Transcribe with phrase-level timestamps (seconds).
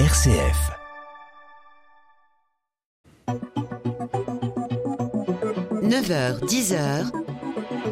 [0.00, 0.72] RCF.
[5.82, 7.12] «9h, 10h,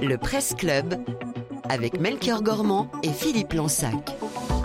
[0.03, 0.96] le Presse Club
[1.69, 4.17] avec Melchior Gormand et Philippe Lansac.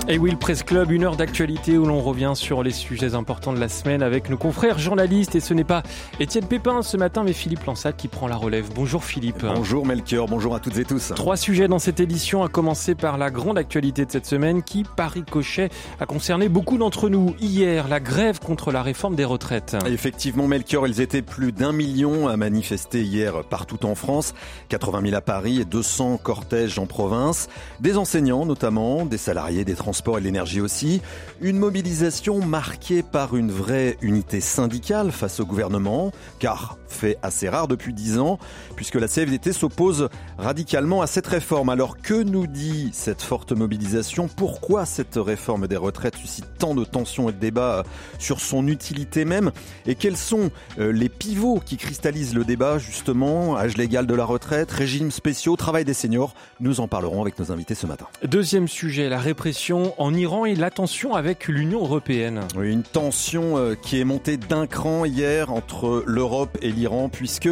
[0.10, 3.52] Et oui, le Presse Club, une heure d'actualité où l'on revient sur les sujets importants
[3.52, 5.36] de la semaine avec nos confrères journalistes.
[5.36, 5.84] Et ce n'est pas
[6.22, 8.70] Étienne Pépin ce matin, mais Philippe Lansac qui prend la relève.
[8.74, 9.46] Bonjour Philippe.
[9.46, 11.12] Bonjour Melchior, bonjour à toutes et tous.
[11.14, 14.86] Trois sujets dans cette édition, à commencer par la grande actualité de cette semaine qui,
[14.96, 15.68] par ricochet,
[16.00, 17.36] a concerné beaucoup d'entre nous.
[17.42, 19.76] Hier, la grève contre la réforme des retraites.
[19.88, 24.34] Effectivement, Melchior, ils étaient plus d'un million à manifester hier partout en France.
[24.70, 27.50] 80 000 à Paris et 200 cortèges en province.
[27.82, 31.02] Des enseignants notamment, des salariés, des transports sport et l'énergie aussi.
[31.42, 37.68] Une mobilisation marquée par une vraie unité syndicale face au gouvernement, car fait assez rare
[37.68, 38.40] depuis dix ans,
[38.76, 41.70] puisque la CFDT s'oppose radicalement à cette réforme.
[41.70, 44.28] Alors que nous dit cette forte mobilisation?
[44.28, 47.84] Pourquoi cette réforme des retraites suscite tant de tensions et de débats
[48.20, 49.52] sur son utilité même?
[49.86, 53.58] Et quels sont euh, les pivots qui cristallisent le débat justement?
[53.58, 56.34] Âge légal de la retraite, régimes spéciaux, travail des seniors?
[56.60, 58.08] Nous en parlerons avec nos invités ce matin.
[58.24, 62.42] Deuxième sujet, la répression en Iran et la tension avec l'Union européenne.
[62.56, 66.70] Oui, une tension euh, qui est montée d'un cran hier entre l'Europe et
[67.12, 67.50] puisque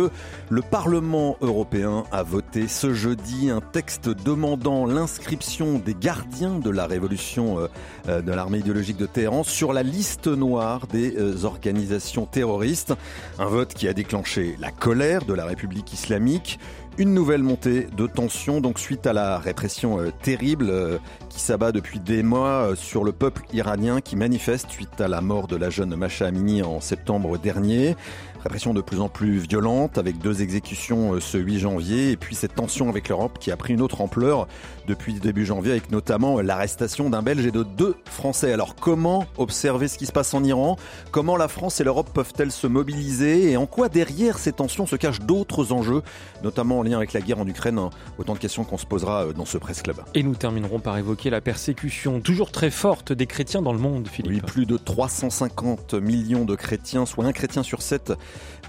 [0.50, 6.86] le Parlement européen a voté ce jeudi un texte demandant l'inscription des gardiens de la
[6.86, 7.68] révolution euh,
[8.08, 12.94] euh, de l'armée idéologique de Téhéran sur la liste noire des organisations terroristes.
[13.40, 16.60] Un vote qui a déclenché la colère de la République islamique,
[16.98, 20.98] une nouvelle montée de tension donc suite à la répression euh, terrible euh,
[21.36, 25.20] qui s'abat depuis des mois euh, sur le peuple iranien qui manifeste suite à la
[25.20, 27.98] mort de la jeune Masha Amini en septembre dernier.
[28.42, 32.54] Répression de plus en plus violente avec deux exécutions ce 8 janvier et puis cette
[32.54, 34.48] tension avec l'Europe qui a pris une autre ampleur
[34.88, 38.54] depuis début janvier avec notamment l'arrestation d'un Belge et de deux Français.
[38.54, 40.78] Alors comment observer ce qui se passe en Iran?
[41.10, 43.50] Comment la France et l'Europe peuvent-elles se mobiliser?
[43.52, 46.04] Et en quoi derrière ces tensions se cachent d'autres enjeux,
[46.44, 47.82] notamment lien avec la guerre en Ukraine?
[48.20, 49.98] Autant de questions qu'on se posera euh, dans ce Presse Club.
[50.14, 54.08] Et nous terminerons par évoquer la persécution toujours très forte des chrétiens dans le monde,
[54.08, 54.32] Philippe.
[54.32, 58.14] Oui, plus de 350 millions de chrétiens, soit un chrétien sur sept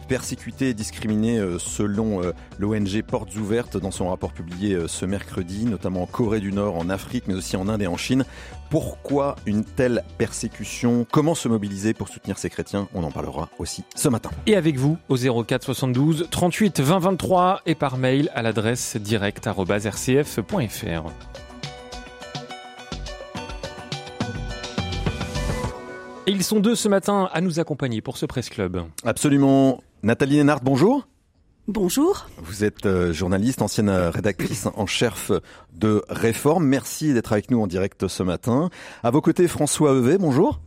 [0.08, 5.64] persécutés et discriminés euh, selon euh, l'ONG Portes Ouvertes dans son rapport publié ce mercredi,
[5.64, 8.24] notamment en Corée du Nord, en Afrique, mais aussi en Inde et en Chine.
[8.70, 11.06] Pourquoi une telle persécution?
[11.10, 12.88] Comment se mobiliser pour soutenir ces chrétiens?
[12.94, 14.30] On en parlera aussi ce matin.
[14.46, 21.35] Et avec vous au 04 72 38 20 23 et par mail à l'adresse direct.rcf.fr.
[26.28, 28.82] Et ils sont deux ce matin à nous accompagner pour ce Presse Club.
[29.04, 29.81] Absolument.
[30.03, 31.06] Nathalie Lénard, bonjour.
[31.69, 32.28] Bonjour.
[32.38, 35.31] Vous êtes euh, journaliste, ancienne rédactrice en chef
[35.72, 36.66] de Réforme.
[36.66, 38.70] Merci d'être avec nous en direct ce matin.
[39.04, 40.60] À vos côtés, François Evet, bonjour.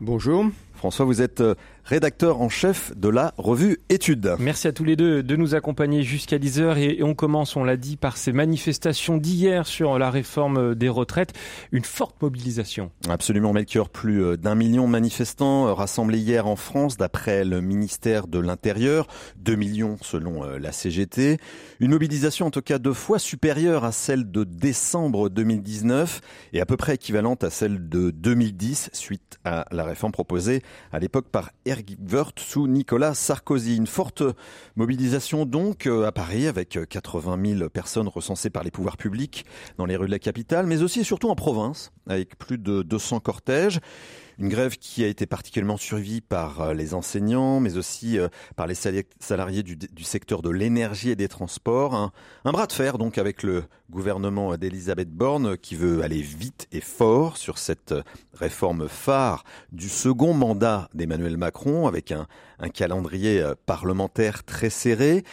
[0.00, 0.46] Bonjour.
[0.74, 1.54] François, vous êtes euh,
[1.84, 4.36] rédacteur en chef de la revue Études.
[4.38, 7.76] Merci à tous les deux de nous accompagner jusqu'à 10h et on commence, on l'a
[7.76, 11.32] dit, par ces manifestations d'hier sur la réforme des retraites.
[11.72, 12.90] Une forte mobilisation.
[13.08, 13.88] Absolument, Melchior.
[13.88, 18.38] Plus euh, d'un million de manifestants euh, rassemblés hier en France d'après le ministère de
[18.38, 19.06] l'Intérieur.
[19.36, 21.38] Deux millions selon la CGT.
[21.80, 26.20] Une mobilisation en tout cas deux fois supérieure à celle de décembre 2019
[26.52, 30.98] et à peu près équivalente à celle de 2010 suite à la réforme proposée à
[30.98, 31.71] l'époque par Eric
[32.10, 33.76] Woerth sous Nicolas Sarkozy.
[33.76, 34.22] Une forte
[34.76, 39.44] mobilisation donc euh, à Paris avec 80 euh, 000 personnes recensées par les pouvoirs publics
[39.78, 42.82] dans les rues de la capitale, mais aussi et surtout en province avec plus de
[42.82, 43.80] 200 cortèges.
[44.38, 48.66] Une grève qui a été particulièrement suivie par euh, les enseignants, mais aussi euh, par
[48.66, 51.94] les salariés du, secteur de l'énergie et des transports.
[51.94, 56.80] Un, bras de fer donc avec le gouvernement d'Elisabeth Borne qui veut aller vite et
[56.80, 57.94] fort sur cette
[58.32, 62.26] réforme phare du second mandat d'Emmanuel Macron avec un,
[62.58, 65.24] un calendrier euh, parlementaire très serré.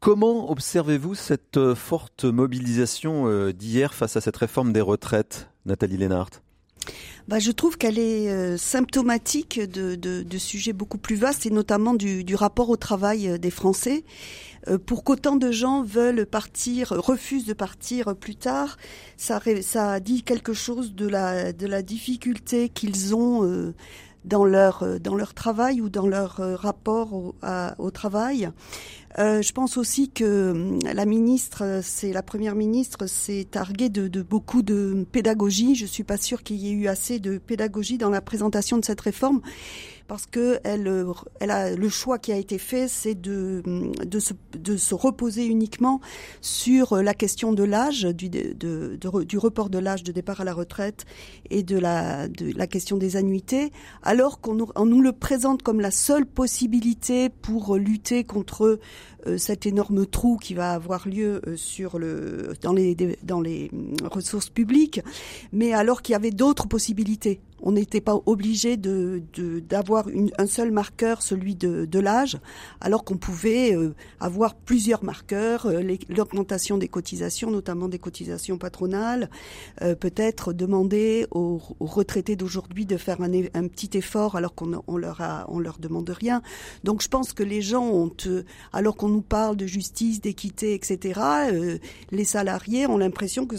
[0.00, 6.43] Comment observez-vous cette forte mobilisation d'hier face à cette réforme des retraites, Nathalie Lénart?
[7.28, 11.50] Bah, je trouve qu'elle est euh, symptomatique de, de, de, sujets beaucoup plus vastes et
[11.50, 14.04] notamment du, du rapport au travail euh, des Français.
[14.68, 18.76] Euh, pour qu'autant de gens veulent partir, refusent de partir plus tard,
[19.16, 23.72] ça, ça dit quelque chose de la, de la difficulté qu'ils ont
[24.24, 27.34] dans leur dans leur travail ou dans leur rapport au,
[27.78, 28.50] au travail.
[29.18, 34.08] Euh, je pense aussi que hum, la ministre, c'est la première ministre, s'est targuée de,
[34.08, 35.76] de, beaucoup de pédagogie.
[35.76, 38.84] Je suis pas sûre qu'il y ait eu assez de pédagogie dans la présentation de
[38.84, 39.40] cette réforme.
[40.06, 41.06] Parce que elle,
[41.40, 43.62] elle a le choix qui a été fait, c'est de
[44.04, 46.00] de se, de se reposer uniquement
[46.40, 51.04] sur la question de l'âge, du, du report de l'âge de départ à la retraite
[51.50, 53.72] et de la, de la question des annuités,
[54.02, 58.80] alors qu'on nous, le présente comme la seule possibilité pour lutter contre euh,
[59.38, 63.70] cet énorme trou qui va avoir lieu euh, sur le, dans, les, dans les
[64.10, 65.00] ressources publiques,
[65.52, 69.22] mais alors qu'il y avait d'autres possibilités on n'était pas obligé de
[69.68, 70.06] d'avoir
[70.38, 72.38] un seul marqueur, celui de, l'âge,
[72.80, 79.30] alors qu'on pouvait euh, avoir plusieurs marqueurs, euh, l'augmentation des cotisations, notamment des cotisations patronales,
[79.80, 84.96] euh, peut-être demander aux, retraités d'aujourd'hui de faire un, un, petit effort alors qu'on on
[84.98, 86.42] leur a on leur demande rien.
[86.82, 88.12] Donc je pense que les gens ont,
[88.74, 91.20] alors qu'on nous parle de justice, d'équité, etc.,
[92.10, 93.56] les salariés ont l'impression que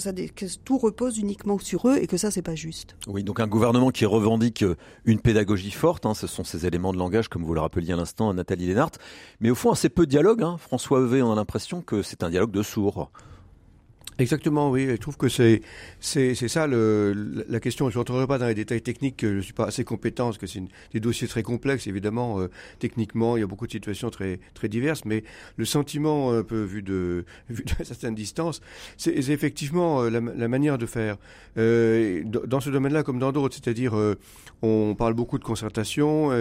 [0.63, 2.96] tout repose uniquement sur eux et que ça c'est pas juste.
[3.07, 4.75] Oui, donc un gouvernement qui revendique euh,
[5.06, 6.06] une pédagogie forte.
[6.06, 8.92] Hein, ce sont ces éléments de langage, comme vous le rappeliez à l'instant, Nathalie Lénart.
[9.40, 10.44] Mais au fond, assez peu de dialogue.
[10.44, 10.57] Hein.
[10.57, 13.10] François Heuvet, on a l'impression que c'est un dialogue de sourds.
[14.18, 14.88] Exactement, oui.
[14.88, 15.62] Je trouve que c'est
[16.00, 17.90] c'est ça la question.
[17.90, 19.25] Je rentrerai pas dans les détails techniques.
[19.25, 20.63] Je suis pas assez compétent parce que c'est
[20.94, 21.88] des dossiers très complexes.
[21.88, 22.50] Évidemment, euh,
[22.80, 25.04] techniquement, il y a beaucoup de situations très très diverses.
[25.04, 25.25] Mais
[25.57, 28.62] le sentiment peu vu de vu de certaines distances,
[28.98, 31.18] c'est effectivement euh, la, manière de faire
[31.57, 33.56] euh, dans ce domaine-là comme dans d'autres.
[33.56, 34.16] C'est-à-dire, euh,
[34.62, 36.31] on parle beaucoup de concertation,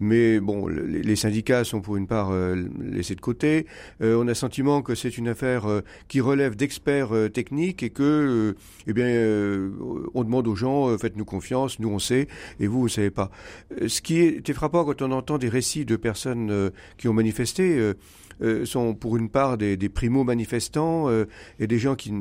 [0.00, 2.32] mais bon, les, les, syndicats sont pour une part
[2.80, 3.66] laissés de côté.
[4.00, 5.64] on a le sentiment que c'est une affaire
[6.06, 8.56] qui relève d'experts euh, technique et que, euh,
[8.86, 9.70] eh bien, euh,
[10.14, 12.28] on demande aux gens, faites-nous confiance, nous on sait,
[12.60, 13.30] et vous, vous savez pas.
[13.86, 17.92] Ce qui est frappant quand on entend des récits de personnes qui ont manifesté,
[18.64, 21.08] sont pour une part des, des primo-manifestants
[21.58, 22.12] et des gens qui,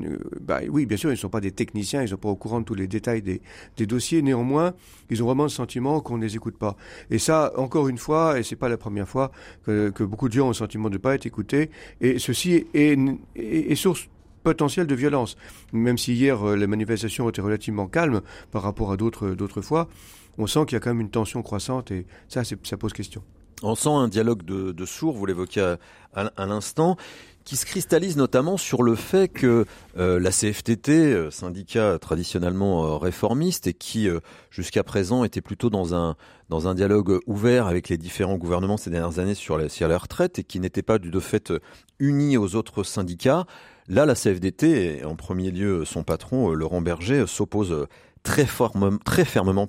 [0.42, 2.36] bah, oui, bien sûr, ils ne sont pas des techniciens, ils ne sont pas au
[2.36, 3.42] courant de tous les détails des,
[3.77, 4.22] des dossiers.
[4.22, 4.74] Néanmoins,
[5.10, 6.75] ils ont vraiment le sentiment qu'on ne les écoute pas.
[7.10, 9.31] Et ça, encore une fois, et c'est pas la première fois
[9.66, 11.69] que, que, beaucoup de gens ont le sentiment de ne pas être écoutés.
[12.01, 14.07] Et ceci est, est, est source
[14.46, 15.36] potentiel de violence.
[15.74, 18.22] Même si hier euh, les manifestations étaient relativement calmes
[18.52, 19.90] par rapport à d'autres d'autres fois,
[20.38, 23.24] on sent qu'il y a quand même une tension croissante et ça, ça pose question.
[23.64, 25.76] On sent un dialogue de, de sourds, vous l'évoquiez
[26.14, 26.98] à, l'instant,
[27.46, 29.66] qui se cristallise notamment sur le fait que
[29.98, 34.08] euh, la CFTT, euh, syndicat traditionnellement réformiste et qui
[34.52, 36.16] jusqu'à présent était plutôt dans un
[36.50, 39.98] dans un dialogue ouvert avec les différents gouvernements ces dernières années sur la, sur la
[39.98, 41.52] retraite et qui n'était pas du de fait
[42.00, 43.46] uni aux autres syndicats,
[43.88, 47.88] Là, la CFDT, en premier lieu son patron, euh, Laurent Berger, euh, s'oppose euh,
[48.24, 49.68] très, fermement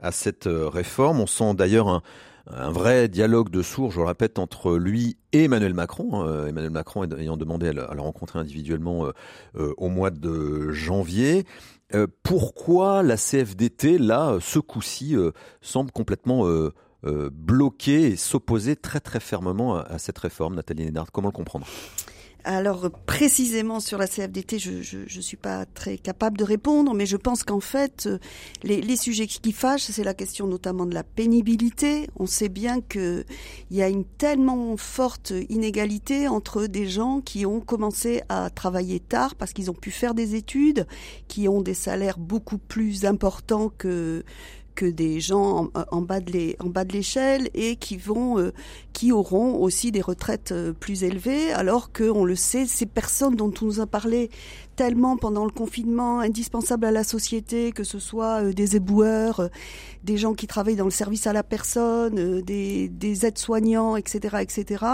[0.00, 1.18] à cette réforme.
[1.20, 2.02] On sent d'ailleurs un,
[2.70, 6.46] vrai dialogue de sourds, je le répète, entre lui et Emmanuel Macron.
[6.46, 9.08] Emmanuel Macron ayant demandé à le, rencontrer individuellement
[9.54, 11.44] au mois de janvier.
[12.22, 15.16] pourquoi la CFDT, là, ce coup-ci,
[15.62, 16.46] semble complètement
[17.02, 21.66] bloquer et s'opposer très très fermement à, cette réforme, Nathalie Lénard Comment le comprendre?
[22.44, 27.16] Alors précisément sur la CFDT, je ne suis pas très capable de répondre, mais je
[27.16, 28.18] pense qu'en fait, euh,
[28.62, 32.08] les, les, sujets qui fâchent, c'est la question notamment de la pénibilité.
[32.16, 33.24] On sait bien qu'il
[33.70, 39.34] y a une tellement forte inégalité entre des gens qui ont commencé à travailler tard
[39.34, 40.86] parce qu'ils ont pu faire des études,
[41.28, 44.24] qui ont des salaires beaucoup plus importants que
[44.74, 48.52] que des gens en, bas de l'échelle et qui vont euh,
[48.92, 53.36] qui auront aussi des retraites euh, plus élevées alors que on le sait ces personnes
[53.36, 54.30] dont on nous a parlé
[54.76, 59.48] tellement pendant le confinement indispensables à la société que ce soit euh, des éboueurs
[60.02, 64.84] des gens qui travaillent dans le service à la personne des, des aides-soignants etc etc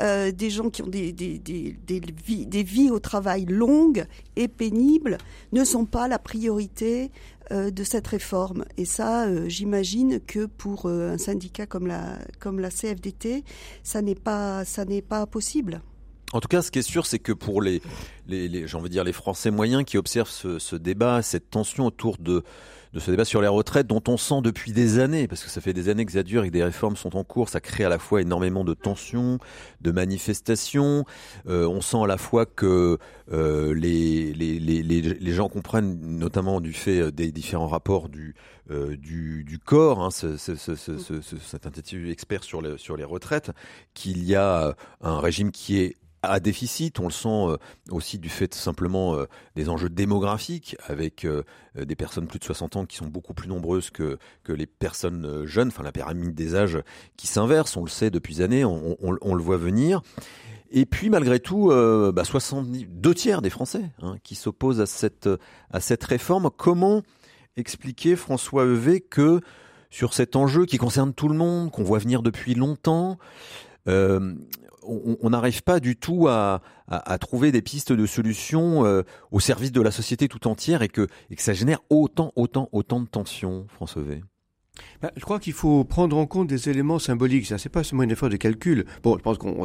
[0.00, 4.06] euh, des gens qui ont des, des, des, des, vies, des vies au travail longues
[4.36, 5.18] et pénibles
[5.52, 7.10] ne sont pas la priorité
[7.50, 8.64] euh, de cette réforme.
[8.76, 13.44] Et ça, euh, j'imagine que pour un syndicat comme la, comme la CFDT,
[13.82, 14.64] ça n'est pas,
[15.08, 15.80] pas possible.
[16.32, 17.80] En tout cas, ce qui est sûr, c'est que pour les,
[18.26, 21.86] les, les envie de dire les Français moyens qui observent ce, ce débat, cette tension
[21.86, 22.42] autour de
[22.92, 25.60] de ce débat sur les retraites dont on sent depuis des années, parce que ça
[25.60, 27.84] fait des années que ça dure et que des réformes sont en cours, ça crée
[27.84, 29.38] à la fois énormément de tensions,
[29.80, 31.04] de manifestations.
[31.48, 32.98] Euh, on sent à la fois que
[33.32, 38.34] euh, les, les, les, les, gens comprennent, notamment du fait des différents rapports du,
[38.70, 43.50] euh, du, du, corps, hein, ce, ce, ce, cet institut expert sur sur les retraites,
[43.94, 46.98] qu'il y a un régime qui est à déficit.
[47.00, 47.56] On le sent euh,
[47.90, 51.42] aussi du fait simplement euh, des enjeux démographiques avec euh,
[51.76, 55.44] des personnes plus de 60 ans qui sont beaucoup plus nombreuses que, que les personnes
[55.44, 56.78] jeunes, enfin la pyramide des âges
[57.16, 60.02] qui s'inverse, on le sait depuis années, on, le voit venir.
[60.70, 64.86] Et puis malgré tout, euh, bah, 70, deux tiers des Français hein, qui s'opposent à
[64.86, 65.28] cette,
[65.70, 66.50] à cette réforme.
[66.56, 67.02] Comment
[67.56, 69.40] expliquer, François Heuvet, que
[69.90, 73.18] sur cet enjeu qui concerne tout le monde, qu'on voit venir depuis longtemps.
[74.86, 76.60] On n'arrive pas du tout à,
[77.20, 81.08] trouver des pistes de solutions euh, au service de la société tout entière et que,
[81.36, 84.22] ça génère autant, autant, autant de tensions, François V.
[85.00, 87.46] Ben, je crois qu'il faut prendre en compte des éléments symboliques.
[87.46, 88.84] Ça, c'est pas seulement une effort de calcul.
[89.02, 89.64] Bon, je pense qu'on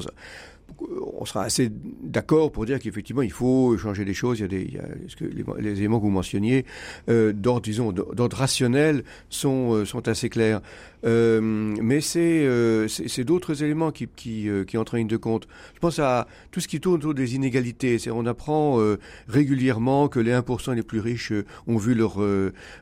[1.22, 1.70] on sera assez
[2.04, 4.40] d'accord pour dire qu'effectivement il faut changer les choses.
[4.40, 6.66] Il y a, des, il y a les, éléments que vous mentionniez
[7.10, 10.62] euh, d'ordre disons d'ordre rationnel sont euh, sont assez clairs.
[11.04, 15.48] Euh, mais c'est euh, c'est d'autres éléments qui qui, qui entrent en ligne de compte.
[15.74, 17.98] Je pense à tout ce qui tourne autour des inégalités.
[18.12, 18.80] On apprend
[19.28, 21.34] régulièrement que les 1% les plus riches
[21.68, 22.20] ont vu leur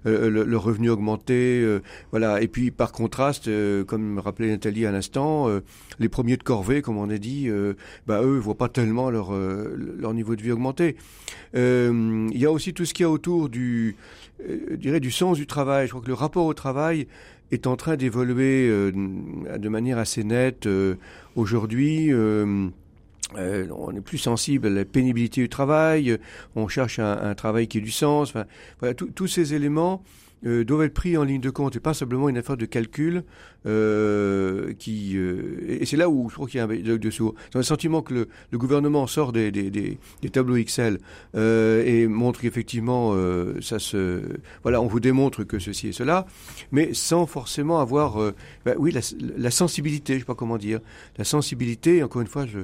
[0.06, 1.80] leur revenu augmenter.
[2.12, 2.42] voilà.
[2.42, 3.50] Et puis par contraste,
[3.86, 5.48] comme rappelait Nathalie à l'instant,
[6.00, 7.50] les premiers de corvée, comme on a dit
[8.08, 10.96] bah, eux, ne voient pas tellement leur, euh, leur niveau de vie augmenter.
[11.56, 13.96] Euh, il y a aussi tout ce qu'il y a autour du,
[14.48, 15.88] euh, dirais, du sens du travail.
[15.88, 17.08] Je crois que le rapport au travail
[17.52, 20.70] est en train d'évoluer de manière assez nette
[21.36, 22.14] aujourd'hui.
[22.14, 22.72] on
[23.96, 26.20] est plus sensible à la pénibilité du travail,
[26.56, 28.36] on cherche un, travail qui ait du sens.
[29.16, 30.04] Tous ces éléments
[30.46, 33.24] euh, doivent être pris en ligne de compte et pas simplement une affaire de calcul
[33.66, 37.10] euh, qui euh, et c'est là où je crois qu'il y a un dialogue de
[37.10, 37.36] sourds.
[37.52, 41.00] J'ai le sentiment que le, le, gouvernement sort des, des, des, des tableaux Excel
[41.36, 44.22] euh, et montre qu'effectivement euh, ça se
[44.64, 46.26] voilà on vous démontre que ceci et cela,
[46.72, 48.18] mais sans forcément avoir
[48.66, 49.02] bah, oui la,
[49.38, 50.80] la, sensibilité, je sais pas comment dire,
[51.18, 52.02] la sensibilité.
[52.04, 52.60] Encore une fois, je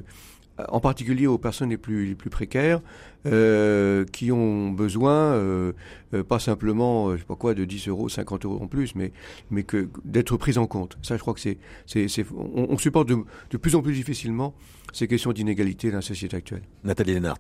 [0.70, 2.82] en particulier aux personnes les plus, les plus précaires,
[3.26, 5.74] euh, qui ont besoin, euh,
[6.14, 8.96] euh pas simplement, euh, je sais pas quoi, de 10 euros, 50 euros en plus,
[8.96, 9.12] mais,
[9.50, 10.98] mais que d'être prises en compte.
[11.02, 13.18] Ça, je crois que c'est, c'est, c'est on, on, supporte de,
[13.50, 14.54] de, plus en plus difficilement
[14.94, 16.64] ces questions d'inégalité dans la société actuelle.
[16.84, 17.40] Nathalie Lennart.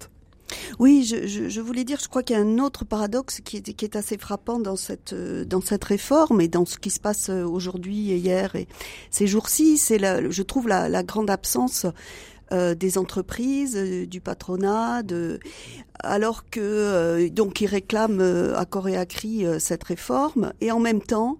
[0.77, 3.57] Oui, je, je, je, voulais dire, je crois qu'il y a un autre paradoxe qui
[3.57, 6.99] est, qui est assez frappant dans cette dans cette réforme et dans ce qui se
[6.99, 8.67] passe aujourd'hui et hier et
[9.09, 11.87] ces jours-ci, c'est je trouve la, la grande absence
[12.51, 15.01] euh, des entreprises, euh, du patronat,
[15.99, 20.79] alors que euh, donc ils réclament à corps et à cri cette réforme, et en
[20.79, 21.39] même temps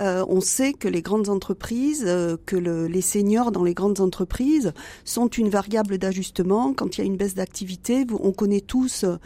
[0.00, 4.72] euh, on sait que les grandes entreprises, euh, que les seniors dans les grandes entreprises
[5.04, 6.72] sont une variable d'ajustement.
[6.72, 9.16] Quand il y a une baisse d'activité, on connaît tous euh,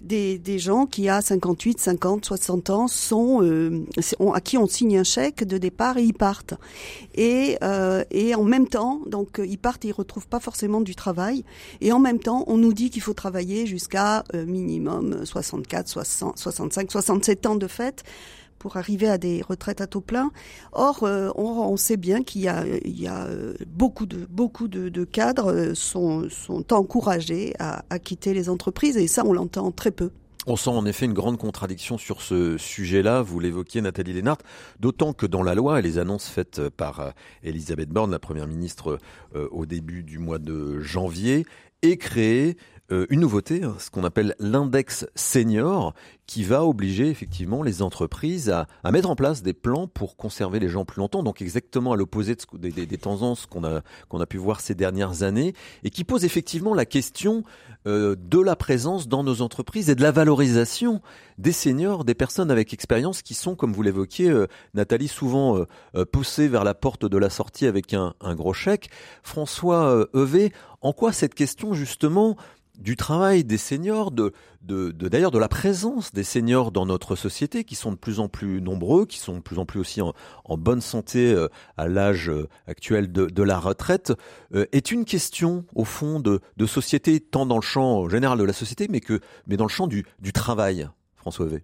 [0.00, 3.42] des, gens qui, à 58, 50, 60 ans, sont
[4.34, 6.54] à qui on signe un chèque de départ et ils partent.
[7.14, 11.44] Et, en même temps, donc ils partent et ils retrouvent pas forcément du travail.
[11.80, 16.92] Et en même temps, on nous dit qu'il faut travailler jusqu'à minimum 64, 60, 65,
[16.92, 18.04] 67 ans de fait
[18.64, 20.32] pour arriver à des retraites à taux plein.
[20.72, 25.74] Or, euh, on, sait bien qu'il y a, euh, beaucoup de beaucoup de, cadres euh,
[25.74, 30.12] sont, sont encouragés à, quitter les entreprises et ça, on l'entend très peu.
[30.46, 34.38] On sent en effet une grande contradiction sur ce sujet-là, vous l'évoquiez Nathalie Lénart,
[34.80, 38.98] d'autant que dans la loi et les annonces faites par Elisabeth Borne, la Première ministre,
[39.34, 41.44] au début du mois de janvier,
[41.82, 42.56] est créée
[43.10, 45.94] une nouveauté, hein, ce qu'on appelle l'index senior,
[46.26, 50.68] qui va obliger effectivement les entreprises à, mettre en place des plans pour conserver les
[50.68, 53.82] gens plus longtemps, donc exactement à l'opposé des, tendances qu'on a,
[54.12, 57.44] a pu voir ces dernières années, et qui pose effectivement la question
[57.86, 61.02] euh, de la présence dans nos entreprises et de la valorisation
[61.36, 65.58] des seniors, des personnes avec expérience qui sont, comme vous l'évoquiez, euh, Nathalie, souvent
[65.94, 68.88] euh, poussées vers la porte de la sortie avec un, un gros chèque.
[69.22, 72.36] François Evé, en quoi cette question justement
[72.78, 77.74] du travail des seniors, de, d'ailleurs de la présence des seniors dans notre société, qui
[77.74, 80.12] sont de plus en plus nombreux, qui sont de plus en plus aussi en,
[80.58, 84.12] bonne santé euh, à l'âge euh, actuel de, la retraite,
[84.54, 88.52] euh, est une question au fond de, société, tant dans le champ général de la
[88.52, 91.62] société, mais que mais dans le champ du, du travail, François V.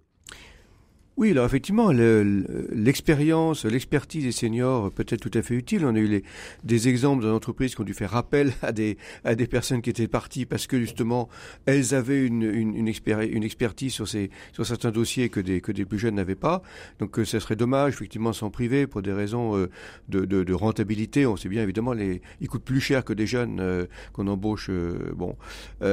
[1.21, 5.85] Oui, alors effectivement, l'expérience, l'expertise des seniors peut être tout à fait utile.
[5.85, 6.25] On a eu les,
[6.65, 10.09] des exemples d'entreprises qui ont dû faire appel à des, à des personnes qui étaient
[10.09, 11.29] parties parce que justement,
[11.67, 16.63] elles avaient une, expertise sur, ces, sur certains dossiers que des, plus jeunes n'avaient pas.
[17.01, 19.69] Donc, euh, ce serait dommage, effectivement, s'en priver pour des raisons euh,
[20.09, 21.27] de, rentabilité.
[21.27, 23.85] On sait bien, évidemment, les, ils coûtent plus cher que des jeunes euh,
[24.15, 24.71] qu'on embauche,
[25.15, 25.37] bon,
[25.83, 25.85] à,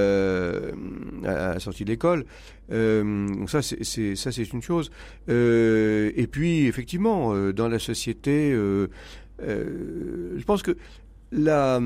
[1.25, 2.23] à la sortie de l'école.
[2.69, 4.91] Donc ça, c'est ça, c'est une chose.
[5.29, 8.87] Euh, et puis, effectivement, euh, dans la société, euh,
[9.39, 10.77] je pense que
[11.31, 11.79] la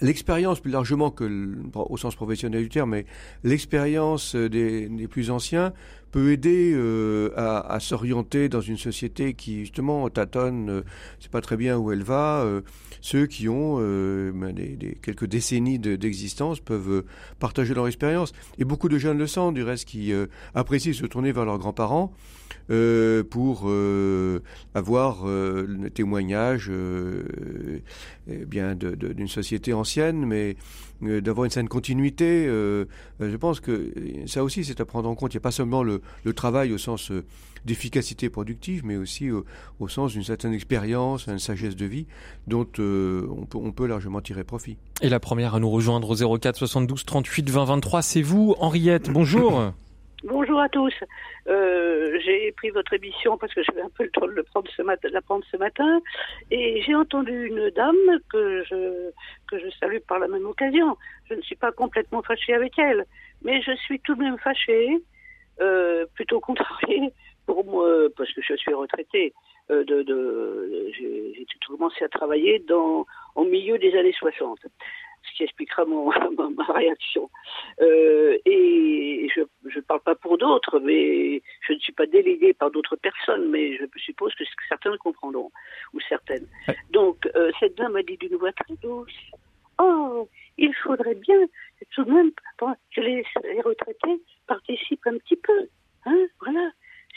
[0.00, 3.06] l'expérience plus largement que au sens professionnel du terme, mais
[3.44, 5.72] l'expérience des, plus anciens
[6.14, 10.82] peut aider euh, à, s'orienter dans une société qui justement tâtonne, euh,
[11.18, 12.42] c'est pas très bien où elle va.
[12.44, 12.60] Euh,
[13.00, 17.02] ceux qui ont ben, des, quelques décennies de- d'existence peuvent
[17.40, 18.32] partager leur expérience.
[18.58, 20.12] Et beaucoup de jeunes le sentent, du reste, qui
[20.54, 22.14] apprécient se tourner vers leurs grands-parents
[23.28, 23.70] pour
[24.74, 26.70] avoir le témoignage
[28.26, 30.56] eh bien d'une société ancienne, mais
[31.04, 32.46] d'avoir une certaine continuité.
[32.46, 32.84] euh,
[33.20, 33.92] euh, je pense que euh,
[34.26, 35.34] ça aussi, c'est à prendre en compte.
[35.34, 37.24] Il n'y a pas seulement le, le travail au sens euh,
[37.64, 39.44] d'efficacité productive, mais aussi au,
[39.80, 42.06] au sens d'une certaine expérience, une sagesse de vie
[42.46, 44.76] dont euh, on, peut, on peut largement tirer profit.
[45.00, 49.10] Et la première à nous rejoindre au 04 72 38 20 23, c'est vous, Henriette.
[49.10, 49.72] Bonjour.
[50.24, 50.94] Bonjour à tous.
[51.48, 54.70] Euh, j'ai pris votre émission parce que j'avais un peu le temps de, le prendre
[54.74, 56.00] ce matin, de la prendre ce matin,
[56.50, 57.94] et j'ai entendu une dame
[58.32, 59.10] que je
[59.48, 60.96] que je salue par la même occasion.
[61.28, 63.04] Je ne suis pas complètement fâchée avec elle,
[63.42, 64.96] mais je suis tout de même fâchée,
[65.60, 67.12] euh, plutôt contrariée
[67.46, 69.34] pour moi parce que je suis retraitée.
[69.70, 73.04] Euh, de, j'ai j'ai commencé à travailler dans
[73.34, 74.58] au milieu des années 60
[75.34, 77.28] ce qui expliquera mon, ma, ma réaction.
[77.80, 79.40] Euh, et je
[79.76, 83.76] ne parle pas pour d'autres, mais je ne suis pas déléguée par d'autres personnes, mais
[83.76, 85.50] je suppose que certains le comprendront,
[85.92, 86.46] ou certaines.
[86.90, 89.12] Donc, euh, cette dame a dit d'une voix très douce,
[89.80, 91.38] Oh, il faudrait bien
[91.90, 92.30] tout de même
[92.94, 95.68] que les, les retraités participent un petit peu.
[96.06, 96.70] Hein, voilà.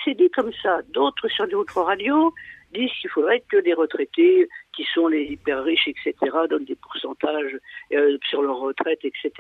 [0.04, 0.82] C'est dit comme ça.
[0.90, 2.34] D'autres sur d'autres radios
[2.74, 6.16] disent qu'il faudrait que les retraités qui sont les hyper riches, etc.,
[6.50, 7.58] donnent des pourcentages
[7.94, 9.32] euh, sur leur retraite, etc.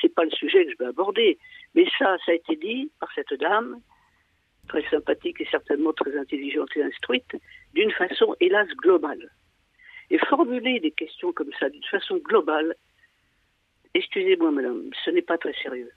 [0.00, 1.38] C'est pas le sujet que je vais aborder.
[1.74, 3.80] Mais ça, ça a été dit par cette dame,
[4.68, 7.36] très sympathique et certainement très intelligente et instruite,
[7.74, 9.30] d'une façon, hélas, globale.
[10.10, 12.74] Et formuler des questions comme ça d'une façon globale,
[13.94, 15.90] excusez-moi, madame, ce n'est pas très sérieux.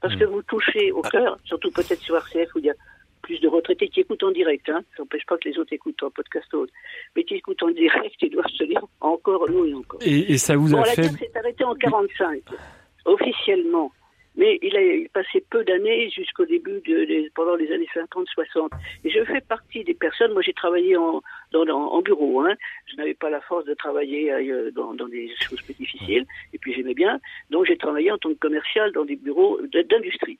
[0.00, 2.74] Parce que vous touchez au cœur, surtout peut-être sur RCF où il y a
[3.26, 4.68] plus de retraités qui écoutent en direct.
[4.68, 4.82] Hein.
[4.96, 6.72] Ça n'empêche pas que les autres écoutent en podcast autre.
[7.16, 10.00] Mais qui écoutent en direct, ils doivent se dire encore, nous et encore.
[10.02, 11.02] Et, et ça vous bon, a la fait...
[11.02, 12.40] s'est arrêtée en 45,
[13.04, 13.90] officiellement.
[14.36, 18.70] Mais il a passé peu d'années jusqu'au début, de, pendant les années 50-60.
[19.04, 22.54] Et je fais partie des personnes, moi j'ai travaillé en, dans, en bureau, hein.
[22.86, 24.32] je n'avais pas la force de travailler
[24.74, 27.18] dans, dans, des choses plus difficiles, et puis j'aimais bien,
[27.50, 30.38] donc j'ai travaillé en tant que commercial dans des bureaux d'industrie.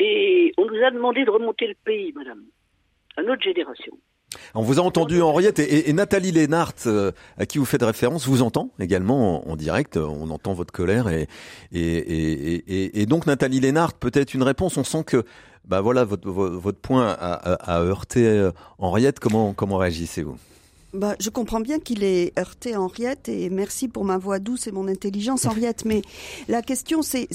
[0.00, 2.42] Et on nous a demandé de remonter le pays, madame,
[3.16, 3.98] à notre génération.
[4.54, 8.42] On vous a entendu, Henriette, et, Nathalie Lénart, euh, à qui vous faites référence, vous
[8.42, 9.96] entend également en, direct.
[9.96, 11.08] On entend votre colère.
[11.08, 11.28] Et,
[11.72, 14.76] et, et donc, Nathalie Lénart, peut-être une réponse.
[14.76, 15.24] On sent que
[15.66, 19.18] bah voilà, votre, votre point a, a, a heurté Henriette.
[19.20, 20.38] Comment, comment réagissez-vous?
[20.98, 24.72] Bah, je comprends bien qu'il est heurté Henriette et merci pour ma voix douce et
[24.72, 25.84] mon intelligence Henriette.
[25.84, 26.02] Mais
[26.48, 27.28] la question, c'est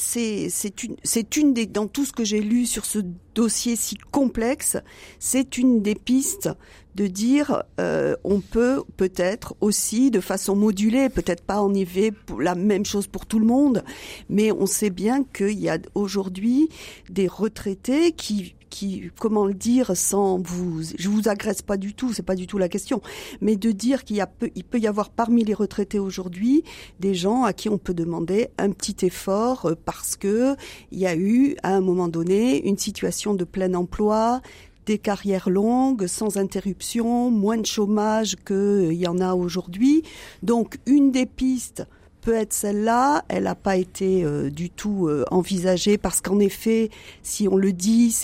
[0.84, 0.98] une
[1.38, 3.00] une des dans tout ce que j'ai lu sur ce
[3.34, 4.78] dossier si complexe,
[5.18, 6.50] c'est une des pistes
[6.96, 12.56] de dire euh, on peut peut-être aussi de façon modulée, peut-être pas en IV la
[12.56, 13.84] même chose pour tout le monde,
[14.30, 16.70] mais on sait bien qu'il y a aujourd'hui
[17.10, 22.12] des retraités qui qui, comment le dire sans vous, je vous agresse pas du tout,
[22.12, 23.04] c'est pas du tout la question,
[23.40, 26.64] mais de dire qu'il y a peu, il peut y avoir parmi les retraités aujourd'hui
[27.00, 30.56] des gens à qui on peut demander un petit effort parce que
[30.92, 34.42] il y a eu à un moment donné une situation de plein emploi,
[34.88, 40.02] des carrières longues, sans interruption, moins de chômage qu'il y en a aujourd'hui.
[40.42, 41.86] Donc une des pistes
[42.24, 43.26] peut être celle-là.
[43.28, 46.90] Elle n'a pas été euh, du tout euh, envisagée parce qu'en effet,
[47.22, 48.16] si on le dit,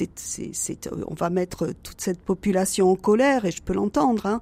[1.07, 4.25] on va mettre toute cette population en colère et je peux l'entendre.
[4.25, 4.41] Hein.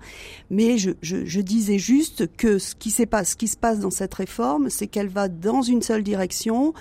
[0.50, 4.70] Mais je, disais juste que ce qui, pas, ce qui se passe dans cette réforme,
[4.70, 6.74] c'est qu'elle va dans une seule direction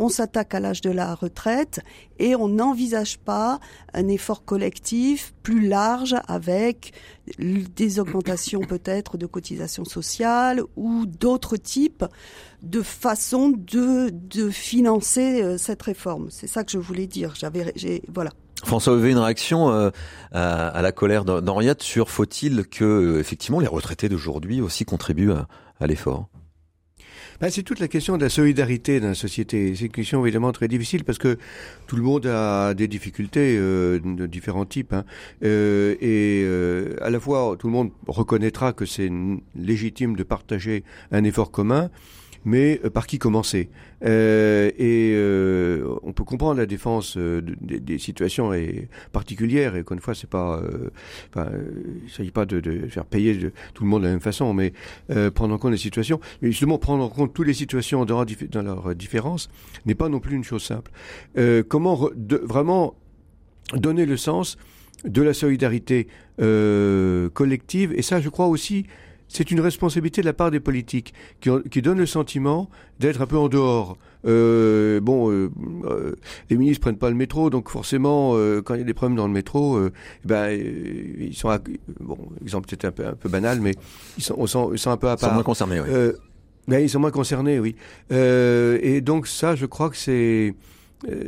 [0.00, 1.80] on s'attaque à l'âge de la retraite
[2.18, 3.60] et on n'envisage pas
[3.94, 6.92] un effort collectif plus large avec
[7.38, 12.04] des augmentations peut-être de cotisations sociales ou d'autres types
[12.62, 16.28] de façon de, de financer cette réforme.
[16.30, 17.34] C'est ça que je voulais dire.
[17.36, 18.30] J'avais, j'ai, voilà.
[18.64, 19.90] François, vous avez une réaction euh,
[20.32, 25.32] à, à, la colère d'Henriette sur faut-il que euh, effectivement les retraités d'aujourd'hui aussi contribuent
[25.32, 25.48] à,
[25.80, 26.28] à l'effort?
[27.40, 29.74] Ben, c'est toute la question de la solidarité dans la société.
[29.74, 31.38] C'est une question évidemment très difficile parce que
[31.86, 34.92] tout le monde a des difficultés euh, de différents types.
[34.92, 35.04] Hein.
[35.42, 39.10] Euh, et euh, à la fois, tout le monde reconnaîtra que c'est
[39.56, 41.90] légitime de partager un effort commun
[42.44, 43.68] mais par qui commencer?
[44.04, 50.00] Euh, Et euh, on peut comprendre la défense euh, des, situations est particulières et qu'une
[50.00, 50.62] fois c'est pas,
[51.28, 51.50] enfin,
[52.04, 54.72] il s'agit pas de, faire payer tout le monde de la même façon, mais
[55.34, 56.20] prendre en compte les situations.
[56.40, 59.50] Mais justement, prendre en compte toutes les situations dans, dans leurs différences
[59.86, 60.90] n'est pas non plus une chose simple.
[61.68, 62.08] comment
[62.42, 62.94] vraiment
[63.74, 64.56] donner le sens
[65.04, 66.08] de la solidarité
[66.40, 67.92] euh, collective?
[67.96, 68.86] Et ça, je crois aussi,
[69.30, 73.26] c'est une responsabilité de la part des politiques qui, qui donnent le sentiment d'être un
[73.26, 73.96] peu en dehors.
[74.26, 75.50] Euh, bon, euh,
[75.84, 76.16] euh,
[76.50, 79.16] les ministres prennent pas le métro, donc forcément, euh, quand il y a des problèmes
[79.16, 79.92] dans le métro, euh,
[80.24, 81.56] ben ils sont,
[82.00, 83.74] bon, exemple peut-être un peu, un peu banal, mais
[84.18, 85.28] ils sont, on sent, ils sont un peu à part.
[85.28, 85.88] Ils sont moins concernés, oui.
[86.66, 87.76] Ben, ils sont moins concernés, oui.
[88.10, 90.54] et donc ça, je crois que c'est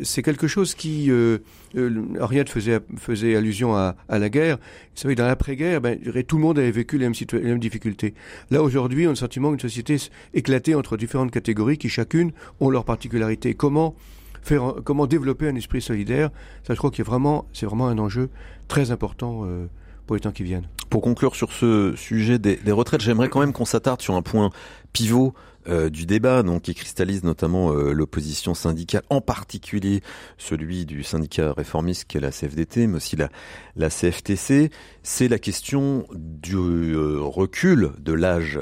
[0.02, 1.38] c'est quelque chose qui euh,
[1.76, 4.58] euh, faisait faisait allusion à, à la guerre.
[4.58, 8.14] Vous savez, dans l'après-guerre, ben, tout le monde avait vécu les mêmes, les mêmes difficultés.
[8.50, 9.96] Là aujourd'hui, on a le sentiment qu'une société
[10.34, 13.54] éclatée entre différentes catégories qui chacune ont leurs particularités.
[13.54, 13.94] Comment
[14.42, 16.30] faire, comment développer un esprit solidaire?
[16.66, 18.28] Ça, je crois que vraiment, c'est vraiment un enjeu
[18.68, 19.42] très important.
[19.44, 19.66] Euh,
[20.06, 20.66] pour les temps qui viennent.
[20.90, 24.22] Pour conclure sur ce sujet des, des retraites, j'aimerais quand même qu'on s'attarde sur un
[24.22, 24.50] point
[24.92, 25.32] pivot
[25.68, 30.02] euh, du débat, donc qui cristallise notamment euh, l'opposition syndicale, en particulier
[30.36, 34.70] celui du syndicat réformiste qui est la CFDT, mais aussi la, CFTC,
[35.02, 38.58] c'est la question du euh, recul de l'âge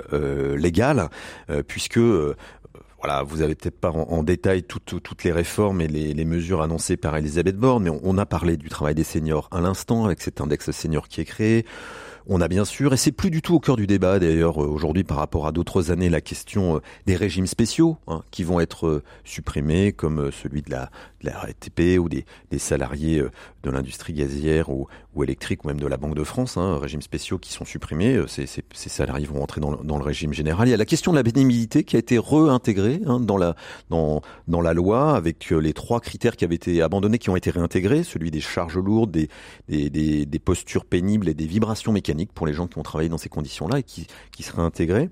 [0.56, 1.08] légal,
[1.66, 6.60] puisque voilà, vous avez peut-être pas en, détail toutes, les réformes et les, les, mesures
[6.60, 10.04] annoncées par Elisabeth Borne, mais on, on, a parlé du travail des seniors à l'instant
[10.04, 11.64] avec cet index senior qui est créé.
[12.26, 14.66] On a bien sûr, et c'est plus du tout au cœur du débat d'ailleurs euh,
[14.66, 18.60] aujourd'hui par rapport à d'autres années, la question euh, des régimes spéciaux hein, qui vont
[18.60, 20.90] être euh, supprimés, comme celui de la,
[21.22, 22.24] de la RTP ou des,
[22.58, 23.22] salariés
[23.62, 24.86] de l'industrie gazière ou,
[25.22, 28.20] électrique ou même de la Banque de France, hein, régimes spéciaux qui sont supprimés.
[28.26, 30.68] Ces, salariés vont rentrer dans le, régime général.
[30.68, 33.54] Il y a la question de la pénibilité qui a été réintégrée hein, dans, la,
[34.74, 38.40] loi avec les trois critères qui avaient été abandonnés, qui ont été réintégrés, celui des
[38.40, 39.28] charges lourdes, des,
[39.68, 43.08] des, des, des postures pénibles et des vibrations mécaniques pour les gens qui ont travaillé
[43.08, 45.10] dans ces conditions-là et qui, qui seraient intégrés.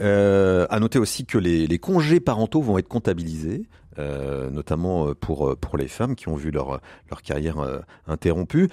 [0.00, 3.64] Euh, à noter aussi que les, congés parentaux vont être comptabilisés.
[3.98, 8.70] Euh, notamment pour pour les femmes qui ont vu leur leur carrière euh, interrompue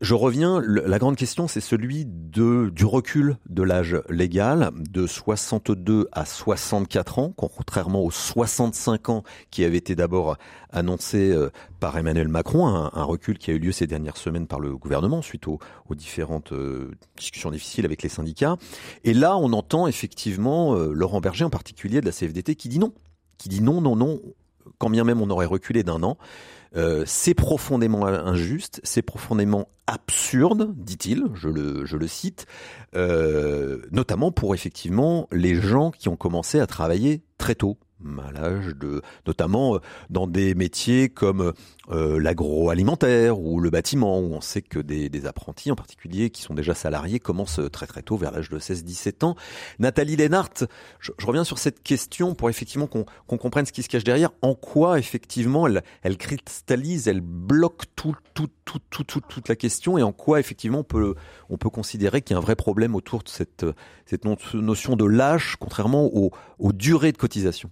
[0.00, 6.26] je reviens, la grande question, c'est celui du recul de l'âge légal de 62 à
[6.26, 10.36] 64 ans, contrairement aux 65 ans qui avaient été d'abord
[10.70, 14.60] annoncés euh, par Emmanuel Macron, un, recul qui a eu lieu ces dernières semaines par
[14.60, 18.56] le gouvernement suite aux, aux différentes euh, discussions difficiles avec les syndicats.
[19.04, 22.78] Et là, on entend effectivement euh, Laurent Berger en particulier de la CFDT qui dit
[22.78, 22.92] non,
[23.38, 24.20] qui dit non, non, non,
[24.78, 26.18] quand bien même on aurait reculé d'un an.
[26.76, 32.46] Euh, c'est profondément injuste, c'est profondément absurde, dit-il, je le, je le cite,
[32.94, 37.78] euh, notamment pour effectivement les gens qui ont commencé à travailler très tôt
[38.18, 39.78] à de, notamment euh,
[40.10, 41.52] dans des métiers comme
[41.90, 46.42] euh, l'agroalimentaire ou le bâtiment, où on sait que des, des, apprentis en particulier qui
[46.42, 49.36] sont déjà salariés commencent très très tôt, vers l'âge de 16-17 ans.
[49.78, 50.50] Nathalie Lénart,
[51.00, 54.04] je, je, reviens sur cette question pour effectivement qu'on qu comprenne ce qui se cache
[54.04, 54.30] derrière.
[54.42, 59.56] En quoi effectivement elle, elle cristallise, elle bloque tout, tout, tout, tout, tout, toute la
[59.56, 61.14] question et en quoi effectivement on peut,
[61.48, 63.66] on peut considérer qu'il y a un vrai problème autour de cette,
[64.06, 67.70] cette notion de l'âge, contrairement aux, aux durées de cotisation?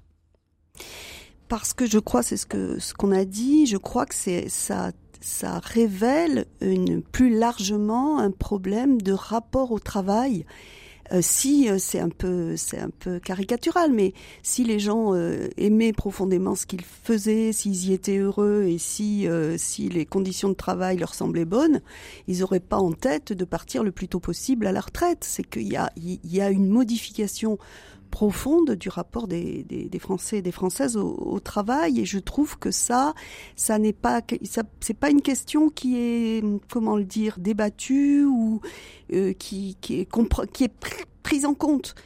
[1.58, 4.48] Parce que je crois, c'est ce que ce qu'on a dit, je crois que c'est
[4.48, 4.90] ça
[5.20, 10.44] ça révèle une, plus largement un problème de rapport au travail.
[11.12, 15.48] Euh, si euh, c'est un peu c'est un peu caricatural, mais si les gens euh,
[15.56, 20.48] aimaient profondément ce qu'ils faisaient, s'ils y étaient heureux et si euh, si les conditions
[20.48, 21.82] de travail leur semblaient bonnes,
[22.26, 25.24] ils n'auraient pas en tête de partir le plus tôt possible à la retraite.
[25.24, 27.58] C'est qu'il y a il y a une modification
[28.14, 31.98] profonde du rapport des, Français et des Françaises au, travail.
[31.98, 33.12] Et je trouve que ça
[33.56, 38.60] ça n'est pas ça c'est pas une question qui est comment le dire débattue ou
[39.12, 40.72] euh, qui qui est
[41.24, 41.96] prise en compte.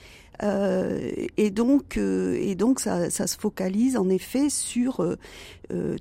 [0.42, 5.06] Euh, et donc euh, et donc ça, ça se focalise en effet sur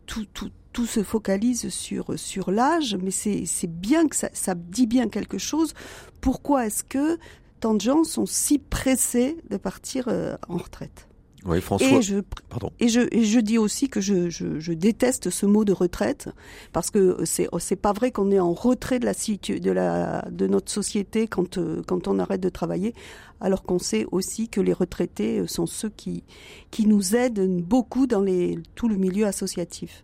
[0.05, 4.87] tout tout tout se focalise sur sur l'âge, mais c'est c'est bien que ça dit
[4.87, 5.73] bien quelque chose.
[6.21, 7.19] Pourquoi est-ce que
[7.59, 11.07] tant de gens sont si pressés de partir euh, en retraite.
[11.45, 11.87] Oui, François.
[11.87, 12.17] Et je,
[12.49, 12.71] Pardon.
[12.79, 16.29] Et je, et je dis aussi que je, je, je, déteste ce mot de retraite
[16.73, 20.47] parce que c'est c'est pas vrai qu'on est en retrait de la de la de
[20.47, 22.93] notre société quand euh, quand on arrête de travailler,
[23.39, 26.23] alors qu'on sait aussi que les retraités sont ceux qui
[26.69, 30.03] qui nous aident beaucoup dans les tout le milieu associatif.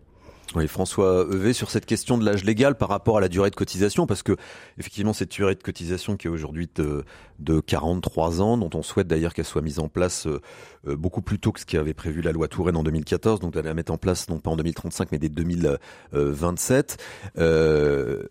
[0.54, 3.56] Oui, François Evé, sur cette question de l'âge légal par rapport à la durée de
[3.56, 4.36] cotisation, parce que
[4.78, 7.04] effectivement cette durée de cotisation qui est aujourd'hui de,
[7.40, 10.40] de 43 ans, dont on souhaite d'ailleurs qu'elle soit mise en place euh,
[10.96, 13.74] beaucoup plus tôt que ce qu'avait prévu la loi Touraine en 2014, donc elle la
[13.74, 16.98] mettre en place non pas en 2035 mais dès 2027.
[17.38, 18.22] Euh,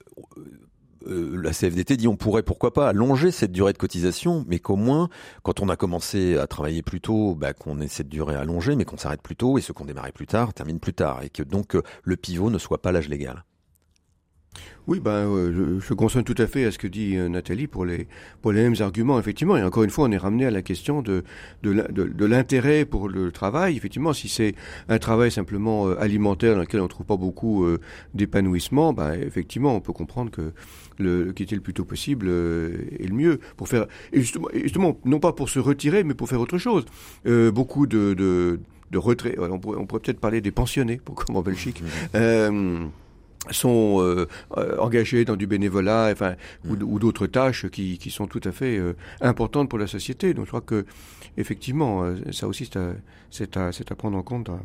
[1.08, 4.76] euh, la CFDT dit on pourrait pourquoi pas allonger cette durée de cotisation, mais qu'au
[4.76, 5.10] moins,
[5.44, 8.86] quand on a commencé à travailler plus tôt, bah, qu'on ait cette durée allongée, mais
[8.86, 11.44] qu'on s'arrête plus tôt, et ceux qu'on démarrait plus tard terminent plus tard, et que
[11.44, 13.44] donc euh, le pivot ne soit pas l'âge légal.
[14.86, 17.86] Oui, ben, euh, je, je tout à fait à ce que dit euh, Nathalie pour
[17.86, 18.08] les,
[18.42, 19.56] pour les mêmes arguments, effectivement.
[19.58, 21.24] Et encore une fois, on est ramené à la question de,
[21.64, 23.78] de, la- de, l'intérêt pour le travail.
[23.78, 24.56] Effectivement, si c'est
[24.90, 27.66] un travail simplement alimentaire dans lequel on ne trouve pas beaucoup
[28.14, 30.54] d'épanouissement, ben, effectivement, on peut comprendre que
[31.00, 33.40] le, quitter le plus tôt possible euh, est le mieux.
[33.58, 36.58] Pour faire, et justement, et justement, non pas pour se retirer, mais pour faire autre
[36.58, 36.86] chose.
[37.26, 38.60] Euh, beaucoup de, de,
[38.92, 41.84] de retraits, on pourrait, on pourrait peut-être parler des pensionnés, pour, comme en Belgique.
[43.52, 44.26] Sont euh,
[44.80, 48.54] engagés dans du bénévolat enfin, ou, d- ou d'autres tâches qui, qui sont tout à
[48.54, 50.34] fait euh, importantes pour la société.
[50.34, 50.86] Donc je crois que
[51.38, 52.66] effectivement, euh, ça aussi
[53.30, 54.60] c'est à, c'est à, prendre en compte dans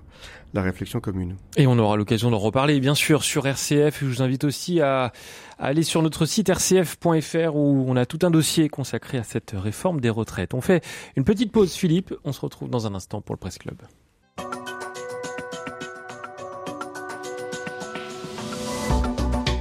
[0.55, 1.37] la réflexion commune.
[1.57, 4.01] Et on aura l'occasion d'en reparler, bien sûr, sur RCF.
[4.01, 5.13] Je vous invite aussi à,
[5.59, 9.55] à aller sur notre site rcf.fr où on a tout un dossier consacré à cette
[9.57, 10.55] réforme des retraites.
[10.55, 10.85] On fait
[11.17, 12.15] une petite pause, Philippe.
[12.25, 13.79] On se retrouve dans un instant pour le Presse Club.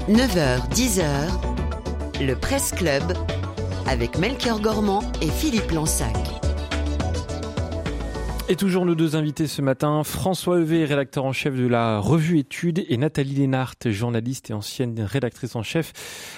[0.09, 3.03] 9h, 10h, le Presse Club
[3.87, 6.46] avec Melchior Gormand et Philippe Lansac.
[8.49, 12.39] Et toujours nos deux invités ce matin, François Hevé, rédacteur en chef de la revue
[12.39, 15.91] Études, et Nathalie Lénart, journaliste et ancienne rédactrice en chef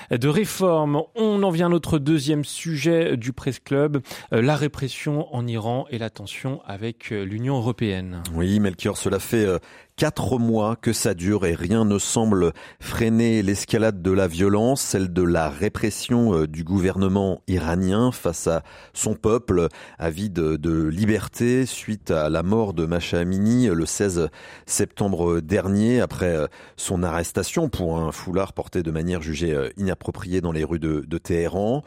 [0.10, 1.04] de Réforme.
[1.14, 4.02] On en vient à notre deuxième sujet du Presse Club,
[4.34, 8.24] euh, la répression en Iran et la tension avec euh, l'Union européenne.
[8.34, 9.60] Oui, Melchior, cela fait euh,
[10.00, 15.12] quatre mois que ça dure et rien ne semble freiner l'escalade de la violence, celle
[15.12, 22.12] de la répression euh, du gouvernement iranien face à son peuple avide de liberté suite
[22.12, 24.30] à la mort de Masha Amini le 16
[24.66, 30.40] septembre dernier après euh, son arrestation pour un foulard porté de manière jugée euh, inappropriée
[30.40, 31.84] dans les rues de, de Téhéran.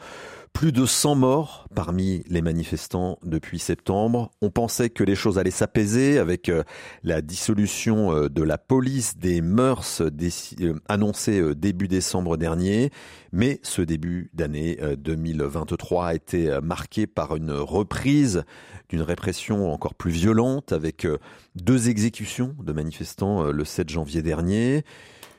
[0.53, 4.31] Plus de 100 morts parmi les manifestants depuis septembre.
[4.41, 6.63] On pensait que les choses allaient s'apaiser avec euh,
[7.03, 12.91] la dissolution euh, de la police des mœurs euh, annoncée début décembre dernier.
[13.31, 18.43] Mais ce début d'année euh, 2023 a été marqué par une reprise
[18.89, 21.07] d'une répression encore plus violente avec
[21.55, 24.85] deux exécutions de manifestants le 7 janvier dernier.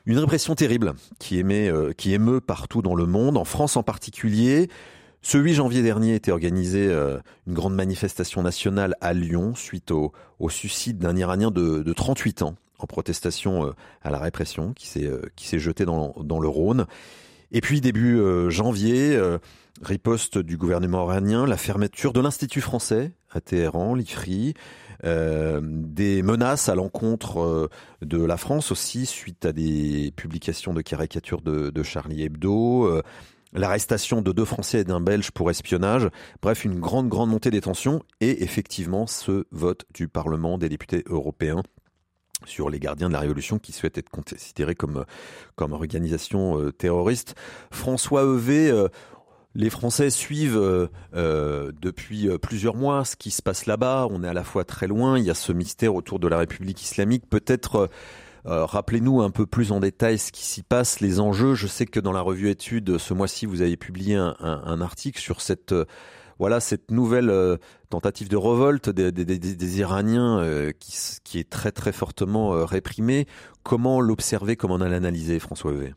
[0.05, 4.69] Une répression terrible qui, émet, qui émeut partout dans le monde, en France en particulier.
[5.27, 10.13] Ce 8 janvier dernier était organisée euh, une grande manifestation nationale à Lyon suite au,
[10.49, 13.71] suicide d'un Iranien de, de 38 ans en protestation euh,
[14.03, 15.23] à la répression qui s'est euh,
[15.57, 16.85] jeté dans, dans le Rhône.
[17.51, 19.17] Et puis début janvier,
[19.81, 24.55] riposte du gouvernement iranien, la fermeture de l'Institut français à Téhéran, l'IFRI,
[25.03, 27.69] des menaces à l'encontre
[28.01, 33.01] de la France aussi suite à des publications de caricatures de, Charlie Hebdo.
[33.55, 36.09] L'arrestation de deux Français et d'un Belge pour espionnage.
[36.41, 41.03] Bref, une grande, grande montée des tensions et effectivement ce vote du Parlement des députés
[41.07, 41.63] européens
[42.45, 45.05] sur les gardiens de la Révolution qui souhaitent être considérés comme,
[45.55, 47.35] comme organisation euh, terroriste.
[47.71, 48.89] François Hevé, euh,
[49.55, 54.07] les Français suivent euh, euh, depuis plusieurs mois ce qui se passe là-bas.
[54.11, 56.37] On est à la fois très loin, il y a ce mystère autour de la
[56.37, 57.23] République islamique.
[57.29, 57.89] Peut-être
[58.47, 61.55] euh, rappelez-nous un peu plus en détail ce qui s'y passe, les enjeux.
[61.55, 65.41] Je sais que dans la revue Études, ce mois-ci, vous avez publié un, article sur
[65.41, 65.85] cette, euh,
[66.37, 67.57] voilà, cette nouvelle euh,
[67.89, 73.25] tentative de révolte des, Iraniens qui, est très très fortement réprimée.
[73.63, 75.93] Comment l'observer, comment l'analyser, François Hevé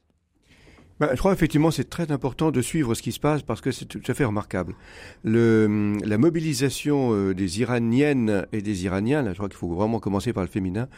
[1.00, 3.70] Ben, je crois effectivement c'est très important de suivre ce qui se passe parce que
[3.70, 4.74] c'est tout à fait remarquable.
[5.22, 10.00] Le, la mobilisation euh, des Iraniennes et des Iraniens, là, je crois qu'il faut vraiment
[10.00, 10.88] commencer par le féminin,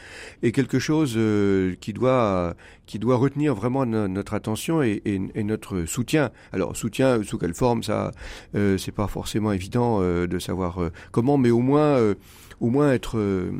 [0.42, 2.54] est quelque chose euh, qui doit
[2.86, 5.02] qui doit retenir vraiment no- notre attention et,
[5.36, 6.30] notre soutien.
[6.52, 8.10] Alors soutien sous quelle forme ça,
[8.54, 10.78] euh, c'est pas forcément évident euh, de savoir
[11.12, 12.14] comment, mais au moins
[12.60, 13.50] au moins être euh,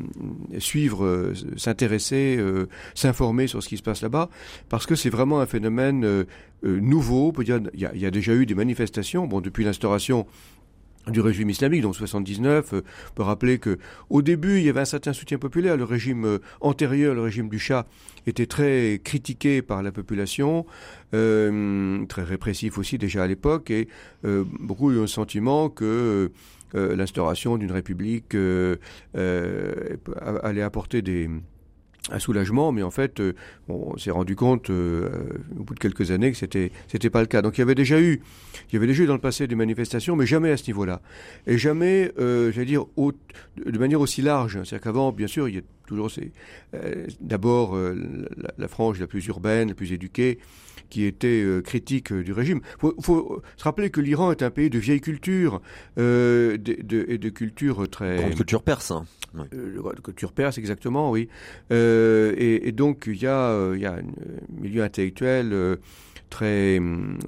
[0.58, 4.28] suivre, euh, s'intéresser, euh, s'informer sur ce qui se passe là-bas,
[4.68, 6.24] parce que c'est vraiment un phénomène euh,
[6.64, 7.32] euh, nouveau.
[7.40, 7.60] Il y, a,
[7.94, 9.26] il y a déjà eu des manifestations.
[9.26, 10.26] Bon, depuis l'instauration
[11.08, 12.82] du régime islamique, donc 79, euh,
[13.14, 13.78] peut rappeler que
[14.10, 15.76] au début, il y avait un certain soutien populaire.
[15.76, 17.86] Le régime euh, antérieur, le régime du Shah,
[18.26, 20.66] était très critiqué par la population,
[21.14, 23.88] euh, très répressif aussi déjà à l'époque, et
[24.22, 26.30] beaucoup ont le sentiment que
[26.74, 28.76] l'instauration d'une république euh,
[29.16, 29.96] euh,
[30.42, 31.28] allait apporter des
[32.11, 33.35] un soulagement, mais en fait, euh,
[33.68, 35.11] on s'est rendu compte euh,
[35.59, 37.42] au bout de quelques années que c'était c'était pas le cas.
[37.42, 38.22] Donc il y avait déjà eu,
[38.70, 41.02] il y avait déjà eu dans le passé des manifestations, mais jamais à ce niveau-là,
[41.46, 44.54] et jamais, euh, j'allais dire, de manière aussi large.
[44.64, 46.11] C'est-à-dire qu'avant, bien sûr, il y a toujours
[47.20, 50.38] d'abord la, la, frange la plus urbaine, la plus éduquée,
[50.90, 52.61] qui était critique du régime.
[52.83, 55.61] Il faut, se rappeler que l'Iran est un pays de vieille culture
[55.96, 58.16] et de, culture très...
[58.16, 58.90] Grande culture perse.
[58.90, 59.05] Hein.
[59.35, 61.29] de culture perse, exactement, oui.
[61.70, 64.03] Et, et, donc, il y a, il y a un
[64.61, 65.79] milieu intellectuel
[66.31, 66.81] très,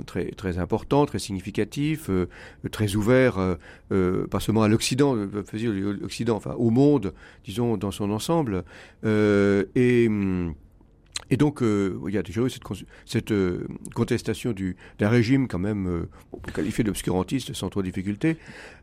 [0.07, 2.29] très, très important, très significatif, euh,
[2.71, 3.57] très ouvert, euh,
[3.91, 7.13] euh, pas seulement à l'Occident, l'Occident, enfin au monde,
[7.45, 8.65] disons, dans son ensemble.
[9.05, 10.09] et.
[11.33, 12.63] Et donc, il y a toujours eu cette,
[13.07, 13.33] cette
[13.95, 14.55] contestation
[14.99, 18.37] d'un régime quand même, on peut qualifier d'obscurantiste sans trop de difficulté.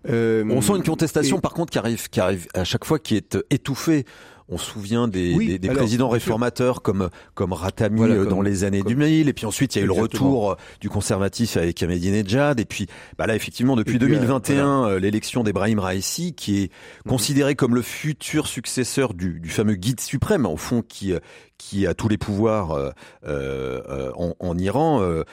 [0.08, 3.38] on sent une contestation, par contre, qui arrive, qui arrive à chaque fois, qui est
[3.52, 4.06] étouffée.
[4.52, 9.30] On se souvient des, des, présidents réformateurs comme comme Ratami euh, dans les années 2000
[9.30, 12.60] et puis ensuite il y a eu le retour euh, du conservatif avec Ahmadinejad.
[12.60, 16.72] Et puis bah là effectivement depuis 2021 euh, l'élection d'Ebrahim Raisi qui est
[17.06, 17.12] mhm.
[17.12, 21.14] considéré comme le futur successeur du, du fameux guide suprême au fond qui
[21.60, 22.92] qui a tous les pouvoirs euh,
[23.28, 25.24] euh, en, en, Iran, euh,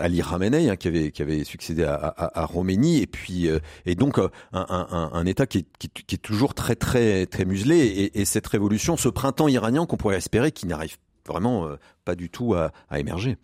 [0.00, 3.48] Ali Khamenei, hein, qui avait qui avait succédé à, à, à et puis
[3.86, 7.44] et donc un, un, un État qui est, qui, qui est, toujours très très très
[7.44, 11.68] muselé, et, et cette révolution, ce printemps iranien qu'on pourrait espérer, qui n'arrive vraiment
[12.04, 13.36] pas du tout à, à émerger.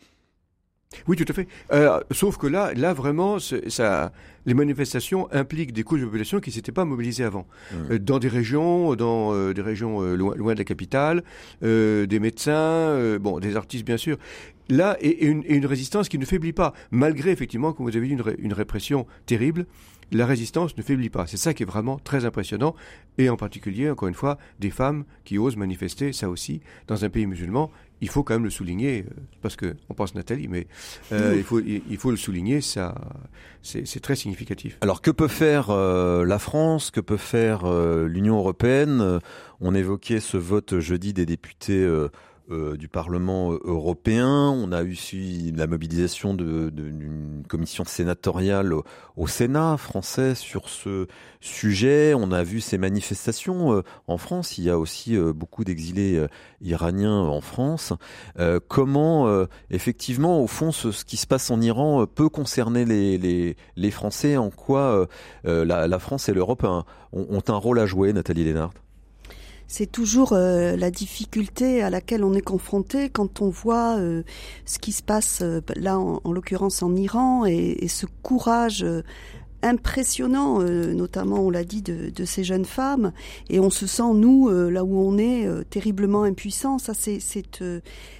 [1.06, 1.48] Oui, tout à fait.
[1.72, 4.12] Euh, sauf que là, là vraiment, ça,
[4.46, 7.46] les manifestations impliquent des couches de population qui ne s'étaient pas mobilisées avant.
[7.72, 7.76] Mmh.
[7.92, 11.22] Euh, dans des régions, dans euh, des régions loin, loin, de la capitale,
[11.62, 14.16] des médecins, bon, des artistes bien sûr.
[14.68, 18.08] Là, et, une, et, une, résistance qui ne faiblit pas, malgré effectivement, comme vous avez
[18.08, 19.66] dit, une, une répression terrible
[20.12, 21.26] la résistance ne faiblit pas.
[21.26, 22.74] C'est ça qui est vraiment très impressionnant.
[23.18, 27.08] Et en particulier, encore une fois, des femmes qui osent manifester, ça aussi, dans un
[27.08, 30.66] pays musulman il faut quand même le souligner, euh, parce que on pense Nathalie, mais
[31.12, 32.94] euh, il, faut, il, faut le souligner, ça,
[33.62, 34.78] c'est très significatif.
[34.80, 37.66] Alors que peut faire euh, la France, que peut faire
[38.06, 39.20] l'Union européenne?
[39.60, 41.86] On évoquait ce vote jeudi des députés
[42.48, 44.50] euh, du Parlement euh, européen.
[44.50, 48.72] On a eu aussi la mobilisation d'une commission sénatoriale
[49.16, 51.08] au, Sénat français sur ce
[51.40, 52.14] sujet.
[52.14, 54.58] On a vu ces manifestations euh, en France.
[54.58, 56.24] Il y a aussi beaucoup d'exilés
[56.60, 57.92] iraniens en France.
[58.68, 64.36] comment, effectivement, au fond, ce, qui se passe en Iran peut concerner les, les, Français?
[64.36, 65.08] En quoi
[65.44, 68.70] la, France et l'Europe ont, ont, un rôle à jouer, Nathalie Lénard?
[69.68, 74.22] C'est toujours euh, la difficulté à laquelle on est confronté quand on voit euh,
[74.64, 78.84] ce qui se passe euh, là en, l'occurrence en Iran et, et ce courage
[79.62, 83.12] impressionnant, euh, notamment on l'a dit, de, ces jeunes femmes.
[83.50, 86.78] Et on se sent, nous, euh, là où on est, euh, terriblement impuissants.
[86.78, 87.18] Ça, c'est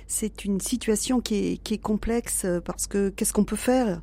[0.08, 4.00] c'est une situation qui est, qui est complexe parce que qu'est-ce qu'on peut faire?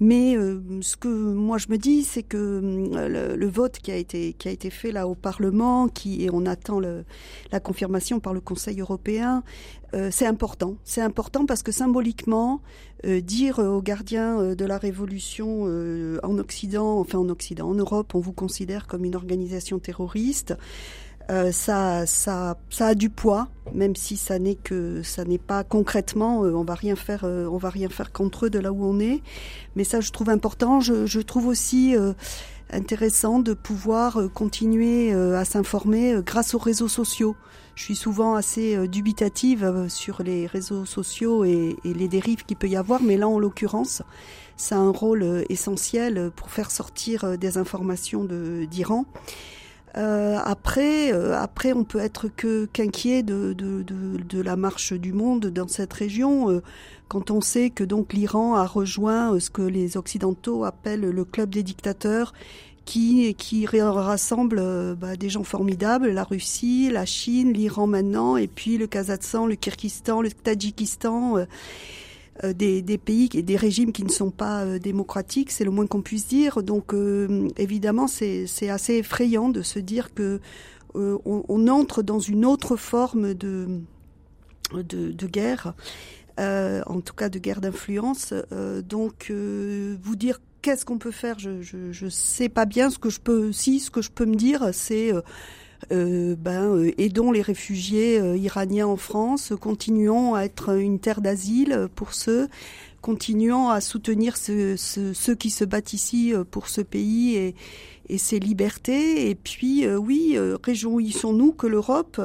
[0.00, 0.34] Mais
[0.80, 2.60] ce que moi je me dis, c'est que
[2.92, 6.30] le, le, vote qui a été qui a été fait là au Parlement, qui et
[6.32, 9.44] on attend la confirmation par le Conseil européen,
[9.94, 10.76] euh, c'est important.
[10.84, 12.60] C'est important parce que symboliquement,
[13.04, 15.62] euh, dire aux gardiens euh, de la révolution
[16.22, 20.54] en Occident, enfin en Occident, en Europe, on vous considère comme une organisation terroriste.
[21.50, 26.40] ça, ça, ça a du poids, même si ça n'est que ça n'est pas concrètement.
[26.40, 29.22] on va rien faire, on va rien faire contre eux de là où on est.
[29.74, 30.80] Mais ça, je trouve important.
[30.80, 31.96] Je, je trouve aussi
[32.70, 37.34] intéressant de pouvoir continuer à s'informer grâce aux réseaux sociaux
[37.76, 42.56] je suis souvent assez euh, dubitative euh, sur les réseaux sociaux et, les dérives qu'il
[42.56, 44.02] peut y avoir, mais là, en l'occurrence,
[44.56, 49.04] ça a un rôle euh, essentiel pour faire sortir des informations d'Iran.
[49.96, 55.12] Euh, après, après, on peut être que qu'inquiet de, de, de, de, la marche du
[55.12, 56.60] monde dans cette région.
[57.08, 61.48] quand on sait que donc l'Iran a rejoint ce que les Occidentaux appellent le club
[61.48, 62.34] des dictateurs
[62.86, 68.46] qui, qui rassemble euh, bah, des gens formidables, la Russie, la Chine, l'Iran maintenant, et
[68.46, 71.36] puis le Kazakhstan, le Kyrgyzstan, le Tadjikistan.
[71.36, 71.44] Euh,
[72.44, 75.86] euh, des, des, pays et des régimes qui ne sont pas démocratiques, c'est le moins
[75.86, 76.62] qu'on puisse dire.
[76.62, 76.94] Donc
[77.56, 80.40] évidemment, c'est assez effrayant de se dire que
[80.94, 83.80] on, on, entre dans une autre forme de,
[84.74, 85.72] de, de guerre,
[86.38, 88.34] en tout cas de guerre d'influence.
[88.86, 91.38] donc vous dire qu'est-ce qu'on peut faire?
[91.38, 92.90] Je, je, sais pas bien.
[92.90, 95.22] Ce que je peux, si ce que je peux me dire, c'est euh,
[95.92, 101.20] euh ben, euh, aidons les réfugiés euh, iraniens en France, continuons à être une terre
[101.20, 102.48] d'asile pour ceux,
[103.00, 107.54] continuons à soutenir ceux qui se battent ici pour ce pays et,
[108.08, 109.30] et ses libertés.
[109.30, 112.20] Et puis, oui, réjouissons-nous que l'Europe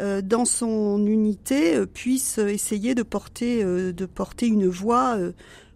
[0.00, 5.16] dans son unité, puisse essayer de porter, de porter une voix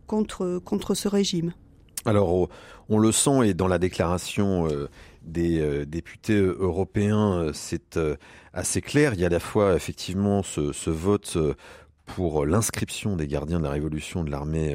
[0.07, 1.55] contre, contre ce régime.
[2.07, 2.49] Alors,
[2.89, 4.89] on le sent et dans la déclaration euh,
[5.23, 7.99] des députés européens, c'est
[8.55, 9.13] assez clair.
[9.15, 11.37] Il y a à la fois effectivement ce, vote
[12.07, 14.75] pour l'inscription des gardiens de la révolution de l'armée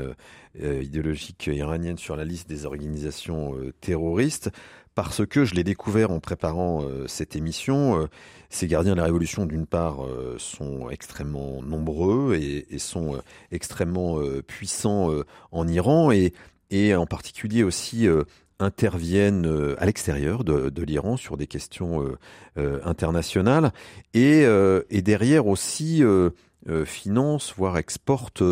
[0.61, 4.51] idéologique iranienne sur la liste des organisations terroristes
[4.95, 8.01] parce que je l'ai découvert en préparant euh, cette émission.
[8.01, 8.07] Euh,
[8.49, 13.19] ces gardiens de la révolution, d'une part, euh, sont extrêmement nombreux et, et sont
[13.51, 14.17] extrêmement
[14.47, 15.09] puissants
[15.51, 16.33] en Iran et,
[16.71, 18.07] et en particulier aussi
[18.59, 22.03] interviennent à l'extérieur de, de l'Iran sur des questions
[22.55, 23.71] internationales
[24.13, 24.45] et,
[24.89, 26.03] et, derrière aussi
[26.85, 28.43] financent, voire exportent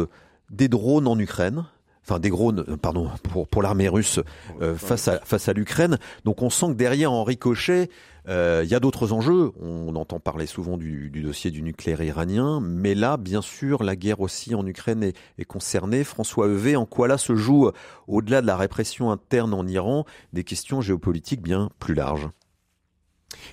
[0.50, 1.66] des drones en Ukraine
[2.06, 4.20] enfin des drones, euh, pardon, pour pour l'armée russe
[4.62, 5.98] euh, face à face à l'Ukraine.
[6.26, 7.86] Donc on sent que derrière en ricochet, euh,
[8.28, 9.52] il y a d'autres enjeux.
[9.60, 14.22] On entend parler souvent du, dossier du nucléaire iranien, mais là, bien sûr, la guerre
[14.22, 16.04] aussi en Ukraine est, concernée.
[16.04, 17.70] François Evé, en quoi là se joue,
[18.08, 22.30] au-delà de la répression interne en Iran, des questions géopolitiques bien plus larges?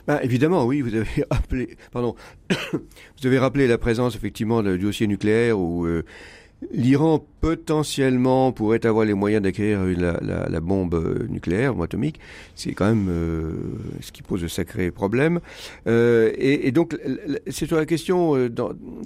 [0.06, 2.14] Ben, évidemment, oui, vous avez rappelé, pardon,
[2.72, 5.86] vous avez rappelé la présence effectivement du dossier nucléaire où
[6.72, 12.20] L'Iran potentiellement pourrait avoir les moyens d'acquérir la, bombe euh, nucléaire ou atomique.
[12.54, 13.52] C'est quand même euh,
[14.00, 15.40] ce qui pose de sacrés problèmes.
[15.86, 16.96] Euh, et, donc,
[17.46, 18.34] c'est sur la question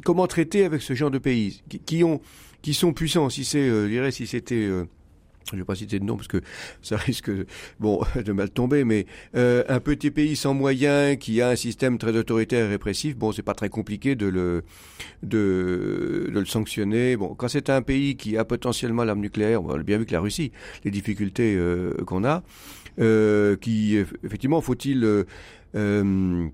[0.05, 2.20] comment traiter avec ce genre de pays qui, ont,
[2.61, 3.28] qui sont puissants.
[3.30, 4.68] Si c'est, je si c'était
[5.51, 6.40] je ne vais pas citer de nom parce que
[6.82, 7.30] ça risque
[7.80, 11.99] bon de mal tomber, mais euh, un petit pays sans moyens qui a un système
[11.99, 14.64] très autoritaire et répressif, bon, c'est pas très compliqué de le
[15.22, 17.16] de, de le sanctionner.
[17.16, 20.12] Bon, quand c'est un pays qui a potentiellement l'arme nucléaire, on a bien vu que
[20.12, 20.53] la Russie,
[20.84, 22.42] les difficultés euh, qu'on a,
[23.01, 25.24] euh, qui effectivement faut-il
[25.74, 26.49] euh,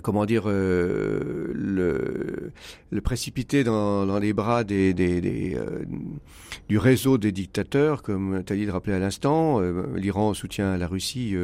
[0.00, 2.52] comment dire, euh, le,
[2.90, 4.94] le, précipiter dans, les bras des,
[5.56, 5.84] euh,
[6.68, 9.60] du réseau des dictateurs, comme Talid rappelait à l'instant.
[9.60, 11.34] Euh, L'Iran soutient la Russie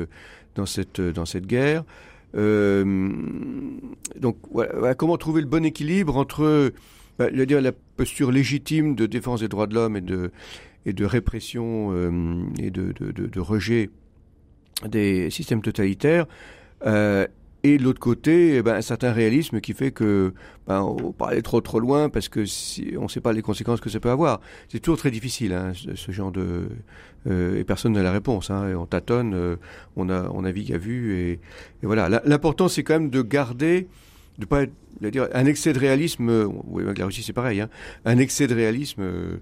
[0.55, 1.84] dans cette dans cette guerre.
[2.34, 4.36] donc
[4.96, 6.72] comment trouver le bon équilibre entre
[7.18, 10.30] bah, dire, la posture légitime de défense des droits de l'homme et de
[10.86, 11.92] et de répression
[12.59, 13.90] et de, de, rejet
[14.86, 16.26] des systèmes totalitaires
[16.86, 17.26] euh,
[17.75, 20.33] et de l'autre côté, eh ben, un certain réalisme qui fait que
[20.66, 22.45] ben, on pas aller trop trop loin parce que
[22.99, 24.41] on ne sait pas les conséquences que ça peut avoir.
[24.69, 26.69] C'est toujours très difficile, hein, ce, genre de
[27.27, 28.51] euh, et personne n'a la réponse.
[28.51, 29.57] Hein, on tâtonne, euh,
[29.97, 32.23] on a on navigue à vue et, et voilà.
[32.25, 33.89] L'important c'est quand même de garder,
[34.39, 34.66] de pas
[35.01, 36.49] dire un excès de réalisme.
[36.66, 37.61] Oui, avec la Russie c'est pareil.
[37.61, 37.69] Hein,
[38.05, 39.37] un excès de réalisme euh,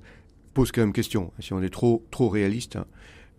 [0.54, 1.32] pose quand même question.
[1.38, 2.78] Si on est trop trop réaliste,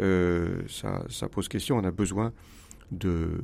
[0.02, 1.78] euh, ça pose question.
[1.78, 2.32] On a besoin
[2.92, 3.42] de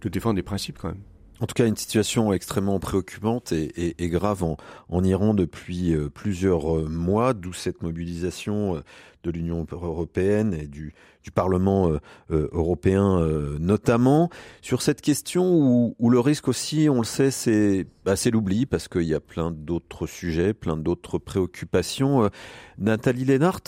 [0.00, 1.02] de défendre des principes quand même.
[1.40, 6.88] En tout cas, une situation extrêmement préoccupante et, grave en, Iran depuis euh, plusieurs euh,
[6.88, 8.80] mois, d'où cette mobilisation euh,
[9.22, 10.94] de l'Union européenne et du,
[11.34, 11.92] Parlement
[12.30, 13.20] européen
[13.60, 14.30] notamment.
[14.62, 19.02] Sur cette question où, le risque aussi, on le sait, c'est bah, l'oubli, parce qu'il
[19.02, 22.30] y a plein d'autres sujets, plein d'autres préoccupations.
[22.78, 23.60] Nathalie Lénart,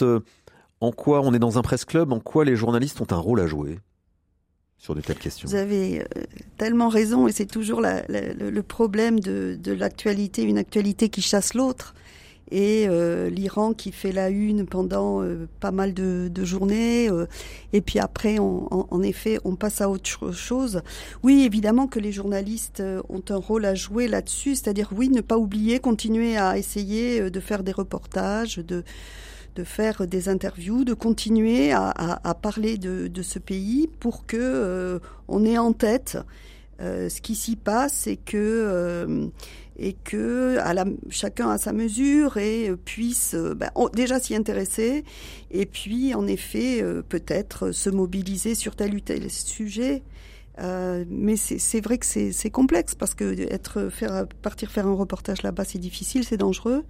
[0.81, 3.41] en quoi on est dans un presse club, en quoi les journalistes ont un rôle
[3.41, 3.79] à jouer?
[4.81, 5.47] Sur de telles questions.
[5.47, 6.25] Vous avez euh,
[6.57, 11.95] tellement raison, et c'est toujours le problème de, l'actualité, une actualité qui chasse l'autre.
[12.53, 17.09] Et euh, l'Iran qui fait la une pendant euh, pas mal de, journées,
[17.73, 20.81] et puis après, en, effet, on passe à autre chose.
[21.23, 25.37] Oui, évidemment que les journalistes ont un rôle à jouer là-dessus, c'est-à-dire oui, ne pas
[25.37, 28.83] oublier, continuer à essayer de faire des reportages, de
[29.61, 34.99] de faire des interviews, de continuer à, parler de, ce pays pour que euh,
[35.29, 36.17] on ait en tête
[36.81, 39.27] euh, ce qui s'y passe et que euh,
[41.11, 45.05] chacun à sa mesure et puisse ben, déjà s'y intéresser
[45.51, 50.03] et puis en effet peut-être se mobiliser sur tel ou tel sujet.
[50.59, 53.91] Mais c'est vrai que c'est complexe parce que être
[54.43, 56.85] partir faire un reportage là-bas c'est difficile, c'est dangereux.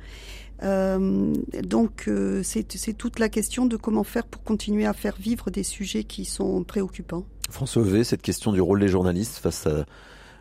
[0.62, 1.32] Euh,
[1.62, 5.62] donc euh, c'est toute la question de comment faire pour continuer à faire vivre des
[5.62, 7.24] sujets qui sont préoccupants.
[7.50, 9.86] François V, cette question du rôle des journalistes face à,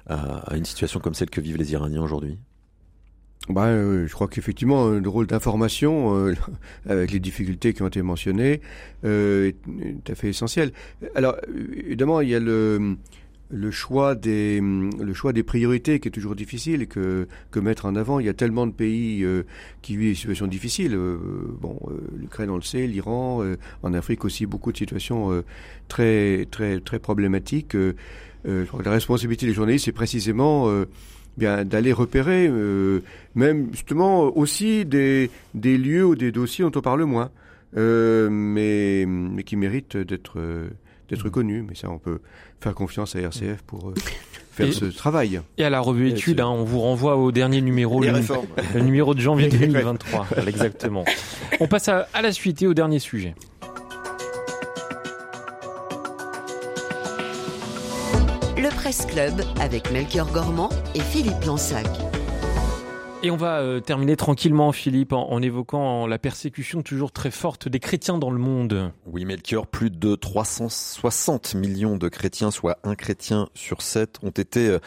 [0.08, 2.38] à, à une situation comme celle que vivent les Iraniens aujourd'hui?
[3.50, 6.36] Bah, euh, je crois qu'effectivement, le rôle d'information, euh,
[6.90, 8.62] avec les difficultés qui ont été mentionnées,
[9.06, 9.56] euh, est
[10.04, 10.72] tout à fait essentiel.
[11.16, 12.98] Alors, évidemment, il y a le,
[13.50, 17.96] le choix des le choix des priorités qui est toujours difficile que que mettre en
[17.96, 18.20] avant.
[18.20, 19.44] Il y a tellement de pays euh,
[19.82, 20.94] qui vivent des situations difficiles.
[20.94, 21.18] Euh,
[21.60, 23.44] bon, euh, l'Ukraine on le sait, l'Iran,
[23.84, 25.44] en Afrique aussi beaucoup de situations
[25.88, 27.76] très très très problématiques.
[28.46, 30.70] je crois la responsabilité des journalistes c'est précisément
[31.38, 32.52] bien d'aller repérer,
[33.36, 37.32] même justement aussi des des lieux ou des dossiers dont on parle moins,
[37.76, 40.40] mais mais qui méritent d'être
[41.10, 41.64] d'être connu.
[41.68, 42.20] Mais ça, on peut
[42.62, 43.94] faire confiance à RCF pour
[44.52, 45.42] faire ce travail.
[45.58, 48.12] Et à la revue étude, hein, on vous renvoie au dernier numéro, le,
[48.74, 50.28] le, numéro de janvier 2023.
[50.48, 51.06] exactement.
[51.60, 53.36] On passe à, à la suite et au dernier sujet.
[58.58, 61.88] Le Presse Club avec Melchior Gormand et Philippe Lansac.
[63.22, 67.82] Et on va euh, terminer tranquillement, Philippe, en, évoquant la persécution toujours très forte des
[67.82, 68.94] chrétiens dans le monde.
[69.08, 74.70] Oui, Melchior, plus de 360 millions de chrétiens, soit un chrétien sur sept, ont été
[74.70, 74.80] euh,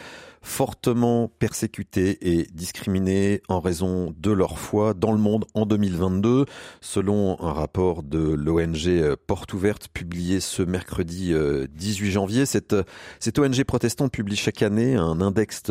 [0.43, 6.45] fortement persécutés et discriminés en raison de leur foi dans le monde en 2022,
[6.81, 11.33] selon un rapport de l'ONG euh, Porte Ouverte publié ce mercredi
[11.73, 12.45] 18 euh, janvier.
[12.45, 12.75] Cette,
[13.19, 15.63] cette ONG protestante publie chaque année un index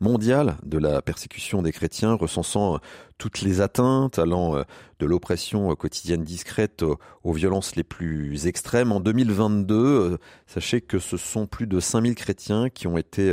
[0.00, 2.78] mondial de la persécution des chrétiens, recensant
[3.16, 4.62] toutes les atteintes allant euh,
[5.00, 6.84] de l'oppression quotidienne discrète
[7.24, 8.92] aux violences les plus extrêmes.
[8.92, 13.32] En 2022, sachez que ce sont plus de 5000 chrétiens qui ont été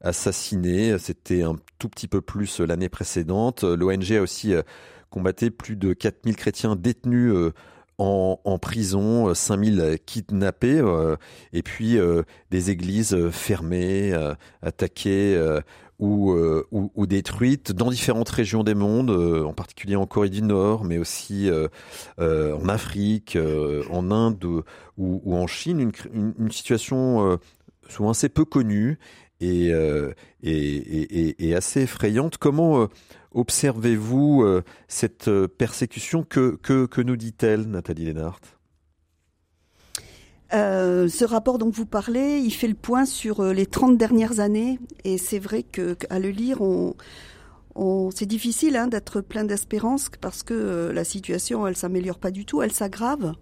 [0.00, 0.98] assassinés.
[0.98, 3.64] C'était un tout petit peu plus l'année précédente.
[3.64, 4.62] L'ONG a aussi euh,
[5.10, 7.52] combatté plus de 4000 chrétiens détenus euh,
[7.98, 11.16] en, en, prison, 5000 kidnappés, euh,
[11.52, 11.98] et puis
[12.50, 14.14] des églises fermées,
[14.62, 15.38] attaquées
[15.98, 16.34] ou,
[16.70, 21.50] ou, détruites dans différentes régions des mondes, en particulier en Corée du Nord, mais aussi
[22.18, 23.36] en Afrique,
[23.90, 24.42] en Inde
[24.96, 25.92] ou, en Chine.
[26.14, 27.38] Une situation
[27.86, 28.98] souvent assez peu connue
[29.42, 30.12] euh,
[30.42, 32.36] et, et, et, assez effrayante.
[32.38, 32.86] Comment euh,
[33.32, 38.40] observez-vous euh, cette persécution que, que, que nous dit-elle, Nathalie Lénart?
[40.52, 45.16] Ce rapport dont vous parlez, il fait le point sur les 30 dernières années et
[45.16, 46.96] c'est vrai que qu'à le lire, on,
[47.76, 52.44] on c'est difficile hein, d'être plein d'espérance parce que la situation, elle s'améliore pas du
[52.44, 53.34] tout, elle s'aggrave.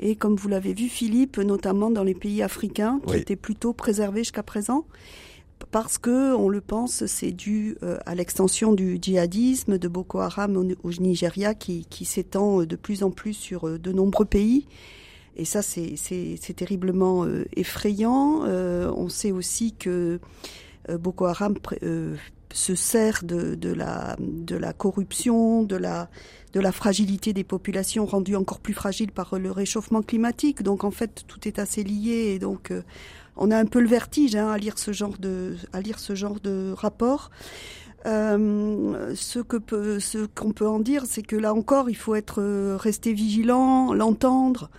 [0.00, 4.20] Et comme vous l'avez vu, Philippe, notamment dans les pays africains, qui étaient plutôt préservés
[4.20, 4.86] jusqu'à présent,
[5.70, 10.56] parce que, on le pense, c'est dû euh, à l'extension du djihadisme de Boko Haram
[10.56, 14.66] au, Nigeria qui, s'étend euh, de plus en plus sur euh, de nombreux pays.
[15.36, 18.42] Et ça, c'est terriblement effrayant.
[18.44, 20.20] on sait aussi que
[20.88, 21.56] Boko Haram
[22.54, 26.08] se sert de, de, la, de la corruption, de la,
[26.52, 30.62] de la fragilité des populations rendues encore plus fragiles par le réchauffement climatique.
[30.62, 32.72] Donc en fait, tout est assez lié et donc
[33.36, 36.14] on a un peu le vertige hein, à lire ce genre de à lire ce
[36.14, 37.30] genre de rapport.
[38.06, 42.14] Euh, ce que peut, ce qu'on peut en dire, c'est que là encore, il faut
[42.14, 44.70] être euh, resté vigilant, l'entendre,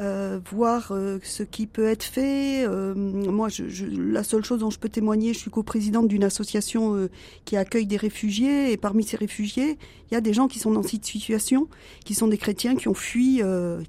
[0.00, 0.92] euh, voir
[1.22, 2.66] ce qui peut être fait.
[2.68, 7.08] moi, je, la seule chose dont je peux témoigner, je suis coprésidente d'une association
[7.44, 9.78] qui accueille des réfugiés, et parmi ces réfugiés,
[10.10, 11.68] il y a des gens qui sont dans cette situation,
[12.04, 13.42] qui sont des chrétiens qui ont fui,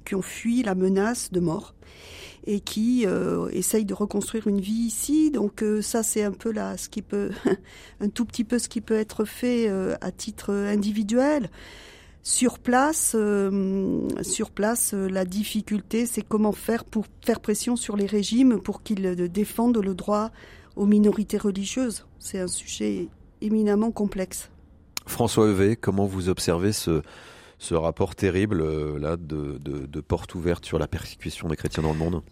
[0.04, 1.74] qui ont fui la menace de mort
[2.46, 5.30] et qui euh, essayent de reconstruire une vie ici.
[5.30, 7.30] Donc euh, ça, c'est un peu là ce qui peut,
[8.00, 11.50] un tout petit peu ce qui peut être fait euh, à titre individuel.
[12.22, 14.06] Sur place, euh,
[14.54, 19.78] place, la difficulté, c'est comment faire pour faire pression sur les régimes pour qu'ils défendent
[19.78, 20.30] le droit
[20.76, 22.06] aux minorités religieuses.
[22.18, 23.08] C'est un sujet
[23.40, 24.50] éminemment complexe.
[25.06, 27.02] François Evé, comment vous observez ce,
[27.70, 32.22] rapport terrible de porte ouverte sur la persécution des chrétiens dans le monde?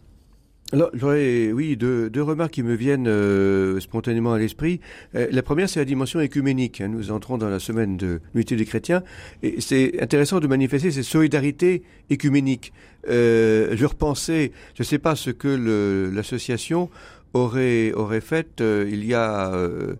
[0.70, 4.80] Alors, oui, deux, deux, remarques qui me viennent euh, spontanément à l'esprit.
[5.14, 6.82] Euh, la première, c'est la dimension écuménique.
[6.82, 6.88] Hein.
[6.88, 9.02] Nous entrons dans la semaine de l'unité des chrétiens,
[9.42, 12.74] et c'est intéressant de manifester cette solidarité écuménique.
[13.08, 16.90] Euh, je repensais, je ne sais pas ce que l'association
[17.34, 19.94] aurait, aurait fait euh, il, y a, euh,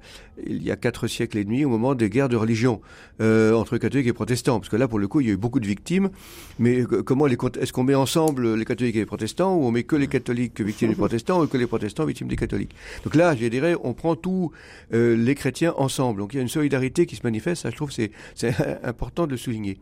[0.44, 2.80] il y a quatre siècles et demi au moment des guerres de religion
[3.20, 4.58] euh, entre catholiques et protestants.
[4.58, 6.10] Parce que là, pour le coup, il y a eu beaucoup de victimes.
[6.58, 9.96] Mais comment est-ce qu'on met ensemble les catholiques et les protestants ou on met que
[9.96, 12.74] les catholiques victimes des protestants ou que les protestants victimes des catholiques?
[13.04, 14.50] Donc là, je dirais, on prend tous
[14.90, 16.20] les chrétiens ensemble.
[16.20, 17.62] Donc il y a une solidarité qui se manifeste.
[17.62, 19.78] Ça, je trouve, c'est, c'est important de le souligner.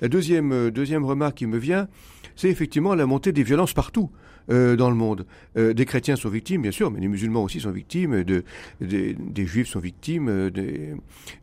[0.00, 1.88] La deuxième, deuxième remarque qui me vient,
[2.36, 4.10] c'est effectivement la montée des violences partout.
[4.48, 5.26] Euh, dans le monde.
[5.56, 8.44] Euh, des chrétiens sont victimes, bien sûr, mais les musulmans aussi sont victimes, de,
[8.80, 10.94] des juifs sont victimes, euh, des,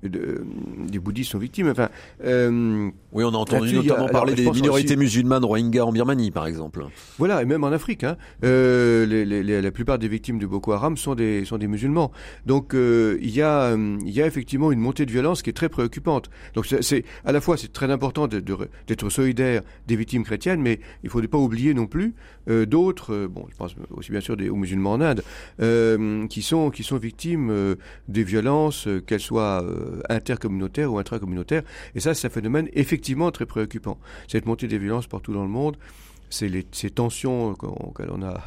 [0.01, 1.67] des bouddhistes sont victimes.
[1.67, 1.89] Enfin,
[2.21, 6.85] oui, on a entendu notamment parler des minorités musulmanes Rohingyas en Birmanie, par exemple.
[7.17, 8.05] Voilà, et même en Afrique.
[8.05, 12.13] Hein, les, les, la plupart des victimes de Boko Haram sont des, sont des musulmans.
[12.45, 15.67] Donc il, y a, il y a effectivement une montée de violence qui est très
[15.67, 16.29] préoccupante.
[16.53, 21.07] Donc c'est à la fois c'est très important d'être solidaire des victimes chrétiennes, mais il
[21.07, 22.13] ne faut pas oublier non plus
[22.47, 25.23] d'autres euh, bon, je pense aussi bien sûr des, aux musulmans en Inde,
[25.61, 27.75] euh, qui sont qui sont victimes euh,
[28.07, 29.63] des violences, qu'elles soient
[30.09, 31.63] intercommunautaires ou intracommunautaires.
[31.95, 33.97] Et ça, c'est un phénomène effectivement très préoccupant.
[34.27, 35.77] Cette montée des violences partout dans le monde,
[36.29, 38.43] c'est les, ces tensions auxquelles on a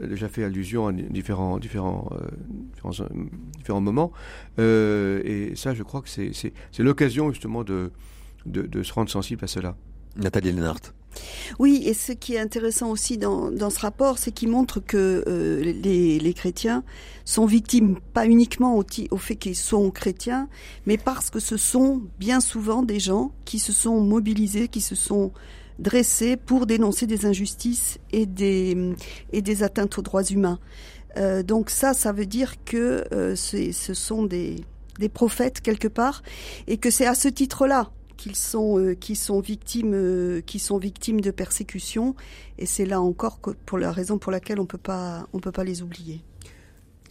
[0.00, 2.10] déjà fait allusion à différents, différents,
[3.58, 4.12] différents, moments.
[4.58, 7.90] et ça, je crois que c'est l'occasion justement de,
[8.46, 9.76] de, de, se rendre sensible à cela.
[10.16, 10.99] Nathalie Lennart.
[11.58, 15.62] Oui, et ce qui est intéressant aussi dans, ce rapport, c'est qu'il montre que euh,
[15.62, 16.84] les, chrétiens
[17.24, 20.48] sont victimes pas uniquement au, fait qu'ils sont chrétiens,
[20.86, 24.94] mais parce que ce sont bien souvent des gens qui se sont mobilisés, qui se
[24.94, 25.32] sont
[25.78, 30.58] dressés pour dénoncer des injustices et des, atteintes aux droits humains.
[31.16, 34.56] Euh, donc ça, ça veut dire que euh, ce sont des,
[34.98, 36.22] des prophètes quelque part,
[36.68, 37.90] et que c'est à ce titre-là
[38.20, 42.14] qu'ils sont euh, qui sont victimes euh, qui sont victimes de persécutions
[42.58, 45.64] et c'est là encore pour la raison pour laquelle on peut pas on peut pas
[45.64, 46.20] les oublier.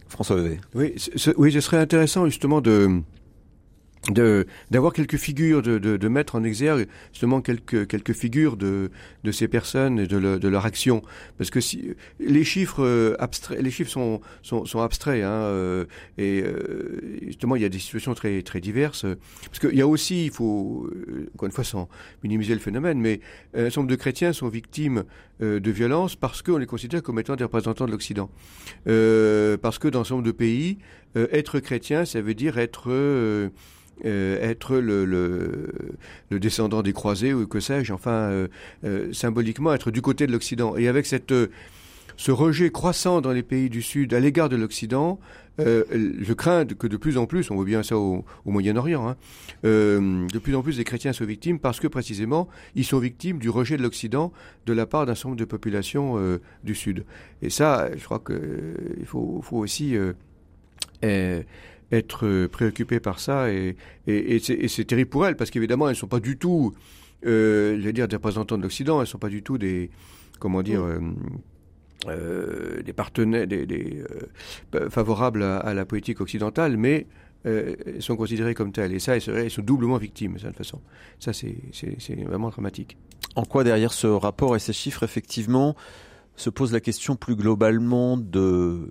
[0.06, 0.60] François Levé.
[0.74, 0.94] Oui,
[1.36, 3.00] oui, ce serait intéressant justement de
[4.08, 8.90] de d'avoir quelques figures, de, de, de, mettre en exergue justement quelques quelques figures de
[9.24, 11.02] de ces personnes et de, de leur action,
[11.36, 15.84] parce que si les chiffres euh, abstraits, les chiffres sont sont, sont abstraits, hein, euh,
[16.16, 19.04] et euh, justement il y a des situations très très diverses,
[19.44, 20.88] parce qu'il y a aussi, il faut
[21.34, 21.88] encore une fois sans
[22.22, 23.20] minimiser le phénomène, mais
[23.54, 25.04] un certain nombre de chrétiens sont victimes
[25.40, 28.30] de violences parce qu'on les considère comme étant des représentants de l'Occident,
[28.84, 30.78] parce que dans un certain nombre de pays,
[31.14, 33.50] être chrétien, ça veut dire être euh,
[34.04, 35.72] être le,
[36.30, 38.48] descendant des croisés ou que sais-je, enfin, euh,
[38.84, 40.76] euh, symboliquement être du côté de l'Occident.
[40.76, 41.34] Et avec cette,
[42.16, 45.18] ce rejet croissant dans les pays du Sud à l'égard de l'Occident,
[45.58, 49.16] je crains que de plus en plus, on voit bien ça au, Moyen-Orient, hein,
[49.62, 53.50] de plus en plus des chrétiens soient victimes parce que précisément ils sont victimes du
[53.50, 54.32] rejet de l'Occident
[54.64, 56.16] de la part d'un certain nombre de populations
[56.64, 57.04] du Sud.
[57.42, 59.96] Et ça, je crois qu'il faut, aussi
[61.92, 63.76] être préoccupées par ça et,
[64.06, 66.72] et, et c'est terrible pour elles parce qu'évidemment elles ne sont pas du tout,
[67.26, 69.90] euh, je vais dire, des représentants de l'Occident, elles ne sont pas du tout des,
[70.38, 71.00] comment dire, euh,
[72.08, 74.02] euh, des partenaires, des, des
[74.74, 77.06] euh, favorables à, à, la politique occidentale, mais
[77.44, 78.94] euh, sont considérées comme telles.
[78.94, 80.80] Et ça, elles, elles sont doublement victimes, de toute façon.
[81.18, 81.56] Ça, c'est
[82.24, 82.96] vraiment dramatique.
[83.36, 85.76] En quoi, derrière ce rapport et ces chiffres, effectivement,
[86.40, 88.90] se pose la question plus globalement de,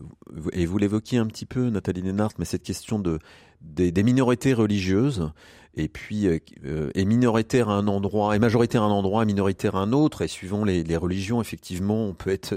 [0.54, 3.20] et vous l'évoquiez un petit peu, Nathalie Nénart, mais cette question de,
[3.62, 5.32] des, minorités religieuses,
[5.76, 9.80] et puis euh, est minoritaire à un endroit, est majoritaire à un endroit, minoritaire à
[9.80, 12.56] un autre, et suivant les, religions, effectivement, on peut être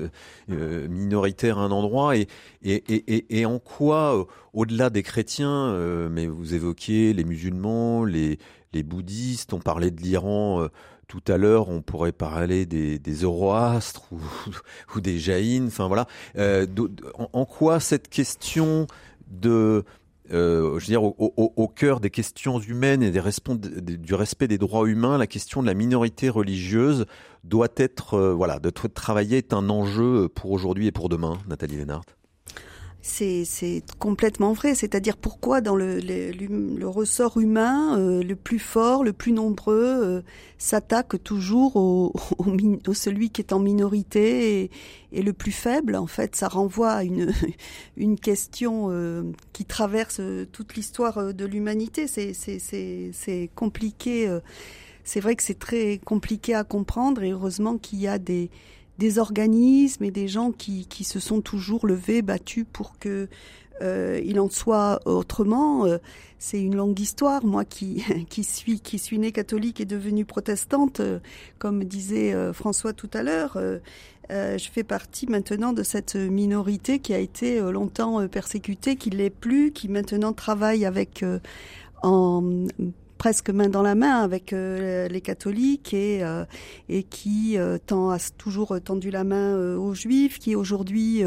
[0.51, 2.29] euh, minoritaire à un endroit, et,
[2.63, 8.05] et, et, et en quoi, euh, au-delà des chrétiens, euh, mais vous évoquiez les musulmans,
[8.05, 8.39] les,
[8.73, 10.69] les bouddhistes, on parlait de l'Iran
[11.09, 15.67] tout à l'heure, on pourrait parler des, Zoroastres ou, des Jaïns.
[15.67, 16.07] Enfin voilà.
[16.39, 16.67] Euh,
[17.33, 18.87] en, quoi cette question
[19.29, 19.85] de
[20.33, 25.19] euh, je veux dire, au, cœur des questions humaines et du respect des droits humains,
[25.19, 27.07] la question de la minorité religieuse
[27.45, 31.77] doit être, euh, voilà, de travailler est un enjeu pour aujourd'hui et pour demain, Nathalie
[31.77, 32.05] Lénart
[33.03, 34.77] c'est complètement vrai.
[34.77, 40.01] C'est-à-dire pourquoi dans le, le, le ressort humain, euh, le plus fort, le plus nombreux,
[40.03, 40.23] euh,
[40.59, 44.71] s'attaque toujours au, au, au, celui qui est en minorité et,
[45.13, 45.97] et, le plus faible.
[45.97, 47.33] En fait, ça renvoie à une,
[47.97, 50.21] une question euh, qui traverse
[50.53, 52.07] toute l'histoire de l'humanité.
[52.07, 54.39] C'est compliqué.
[55.03, 58.49] c'est vrai que c'est très compliqué à comprendre et heureusement qu'il y a des
[59.03, 63.29] des organismes et des gens qui, qui se sont toujours levés, battus pour que
[63.81, 65.87] euh, il en soit autrement.
[65.87, 65.99] Euh,
[66.39, 67.45] c'est une longue histoire.
[67.45, 71.19] Moi qui, qui suis qui suis née catholique et devenue protestante, euh,
[71.59, 73.59] comme disait François tout à l'heure,
[74.31, 79.73] je fais partie maintenant de cette minorité qui a été longtemps persécutée, qui l'est plus,
[79.73, 81.25] qui maintenant travaille avec
[82.05, 82.67] en
[83.23, 86.45] presque main dans la main avec euh, les catholiques et, euh,
[87.09, 91.23] qui euh, tend, a toujours tendu la main aux juifs, qui aujourd'hui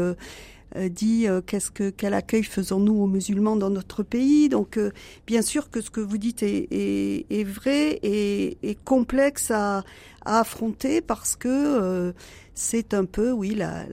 [0.90, 4.50] dit qu'est-ce que quel accueil faisons-nous aux musulmans dans notre pays.
[4.50, 4.78] Donc
[5.26, 9.82] bien sûr que ce que vous dites est, est, est vrai et, et complexe à,
[10.26, 12.12] à, affronter parce que
[12.54, 13.84] c'est un peu, oui, la,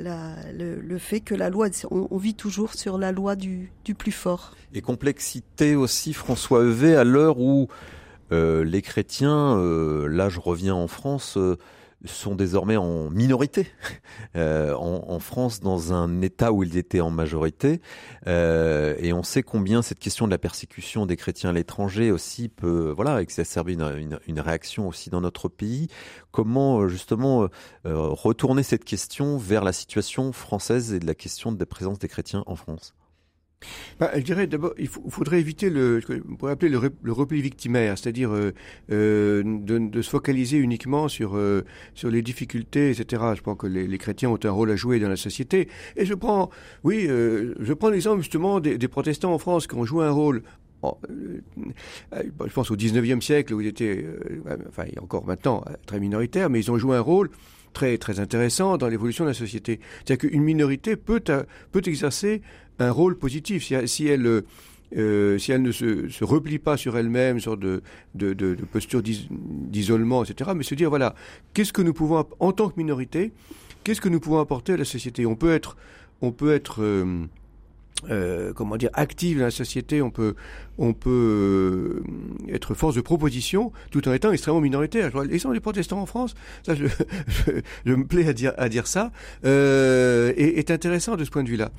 [0.53, 4.55] le, fait que la loi, on, vit toujours sur la loi du, du plus fort.
[4.73, 7.67] Et complexité aussi, François Evé, à l'heure où
[8.31, 11.57] euh, les chrétiens, euh, là je reviens en France, euh,
[12.05, 13.67] sont désormais en minorité
[14.35, 17.81] euh, en, France dans un État où ils étaient en majorité.
[18.27, 22.49] Euh, et on sait combien cette question de la persécution des chrétiens à l'étranger aussi
[22.49, 25.87] peut voilà exacerber une, une, une, réaction aussi dans notre pays.
[26.31, 27.47] Comment euh, justement
[27.85, 32.07] retourner cette question vers la situation française et de la question de la présence des
[32.07, 32.93] chrétiens en France?
[33.99, 38.31] Bah, je dirais d'abord, il faudrait éviter le, on pourrait appeler le, repli victimaire, c'est-à-dire
[38.31, 38.53] euh,
[38.91, 43.23] euh, de, se focaliser uniquement sur euh, sur les difficultés, etc.
[43.35, 45.69] Je pense que les, chrétiens ont un rôle à jouer dans la société.
[45.95, 46.49] Et je prends,
[46.83, 50.43] oui, je prends l'exemple justement des, protestants en France qui ont joué un rôle
[50.83, 54.05] je pense au 19e siècle où ils étaient,
[54.67, 57.29] enfin encore maintenant très minoritaires, mais ils ont joué un rôle
[57.73, 59.79] très très intéressant dans l'évolution de la société.
[60.05, 61.21] C'est-à-dire qu'une minorité peut
[61.71, 62.41] peut exercer
[62.79, 64.43] un rôle positif si, elle
[64.95, 67.81] euh, si elle ne se, replie pas sur elle-même, sur de,
[68.15, 71.15] de posture d'isolement, etc., mais se dire, voilà,
[71.53, 73.31] qu'est-ce que nous pouvons, en tant que minorité,
[73.83, 75.25] qu'est-ce que nous pouvons apporter à la société?
[75.25, 75.77] On peut être,
[76.21, 77.25] on peut être euh,
[78.09, 80.35] euh, comment dire, active dans la société, on peut,
[80.77, 85.11] on peut euh, être force de proposition tout en étant extrêmement minoritaire.
[85.23, 86.33] L'exemple des protestants en France,
[86.65, 86.85] ça, je,
[87.85, 89.11] je, me plais à dire, à dire ça,
[89.45, 91.71] euh, est, est, intéressant de ce point de vue-là.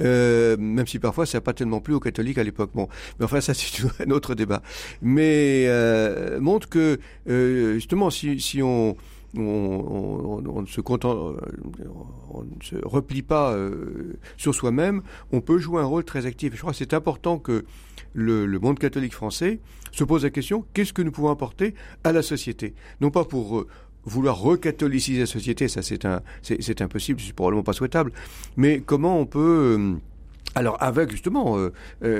[0.00, 2.70] Euh, même si parfois ça n'a pas tellement plu aux catholiques à l'époque.
[2.74, 4.62] Bon, mais enfin ça c'est un autre débat.
[5.02, 8.96] Mais euh, montre que justement si, si on
[9.36, 11.36] on, ne se contente,
[12.30, 15.02] on ne se replie pas euh, sur soi-même,
[15.32, 16.54] on peut jouer un rôle très actif.
[16.54, 17.64] Je crois que c'est important que
[18.14, 19.60] le, monde catholique français
[19.92, 21.74] se pose la question qu'est-ce que nous pouvons apporter
[22.04, 22.74] à la société?
[23.00, 23.66] Non pas pour euh,
[24.04, 28.12] vouloir recatholiciser la société, ça c'est impossible, c'est probablement pas souhaitable,
[28.56, 29.94] mais comment on peut euh,
[30.54, 31.56] alors avec justement,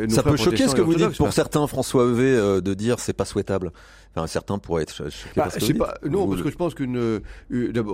[0.08, 3.24] ça peut choquer ce que vous dites pour certains, François Evé, de dire c'est pas
[3.24, 3.72] souhaitable.
[4.14, 6.96] Enfin, certains pourraient être choqués bah, parce que pas, Non, parce que je pense qu'une...
[6.96, 7.20] Euh,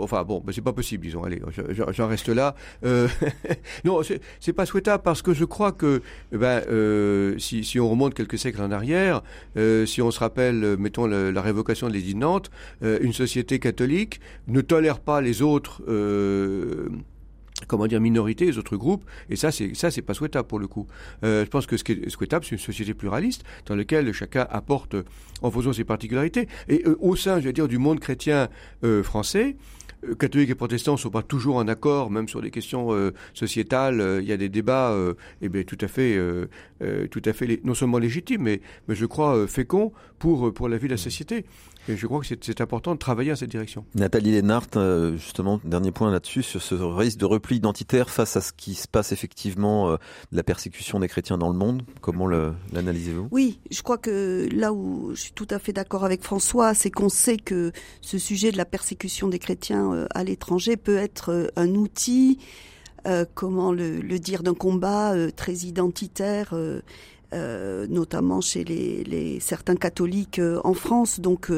[0.01, 1.25] enfin bon, bah, c'est pas possible, disons.
[1.25, 1.43] Allez,
[1.91, 2.55] j'en reste là.
[2.85, 3.09] Euh,
[3.85, 4.01] non,
[4.41, 8.39] c'est pas souhaitable parce que je crois que ben, euh, si, si, on remonte quelques
[8.39, 9.23] siècles en arrière,
[9.57, 12.51] euh, si on se rappelle, mettons, la, la révocation de l'édit de Nantes,
[12.83, 15.83] euh, une société catholique ne tolère pas les autres
[17.67, 20.67] comment dire minorité, les autres groupes, et ça c'est ça c'est pas souhaitable pour le
[20.67, 20.87] coup.
[21.23, 24.47] Euh, je pense que ce qui est souhaitable c'est une société pluraliste dans laquelle chacun
[24.51, 24.97] apporte
[25.43, 26.49] en de ses particularités.
[26.69, 28.49] Et euh, au sein, je veux dire, du monde chrétien
[28.83, 29.57] euh, français,
[30.09, 33.13] euh, catholiques et protestants ne sont pas toujours en accord, même sur des questions euh,
[33.35, 34.01] sociétales.
[34.01, 34.97] Euh, il y a des débats,
[35.43, 36.19] eh bien, tout à fait,
[37.11, 40.87] tout à fait, non seulement légitimes, mais, mais je crois féconds pour pour la vie
[40.87, 41.45] de la société.
[41.89, 43.85] Et je crois que c'est important de travailler à cette direction.
[43.95, 44.69] Nathalie Lénart,
[45.17, 48.89] justement, dernier point là-dessus, sur ce risque de repli identitaire face à ce qui se
[48.89, 49.99] passe effectivement, de
[50.33, 51.83] la persécution des chrétiens dans le monde.
[52.01, 53.29] Comment l'analysez-vous?
[53.31, 56.91] Oui, je crois que là où je suis tout à fait d'accord avec François, c'est
[56.91, 61.31] qu'on sait que ce sujet de la persécution des chrétiens euh, à l'étranger peut être
[61.31, 62.39] euh, un outil,
[63.07, 66.55] euh, comment le, dire, d'un combat très identitaire.
[67.89, 71.51] Notamment chez les, certains catholiques en France, donc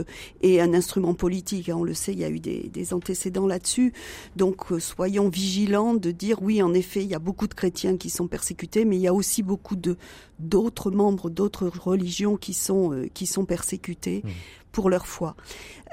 [0.42, 1.68] et un instrument politique.
[1.68, 3.92] Hein, on le sait, il y a eu des, des antécédents là-dessus.
[4.36, 8.10] Donc soyons vigilants de dire oui, en effet, il y a beaucoup de chrétiens qui
[8.10, 9.96] sont persécutés, mais il y a aussi beaucoup de
[10.38, 14.22] d'autres membres d'autres religions qui sont qui sont persécutés.
[14.24, 14.30] Mmh
[14.76, 15.36] pour leur foi.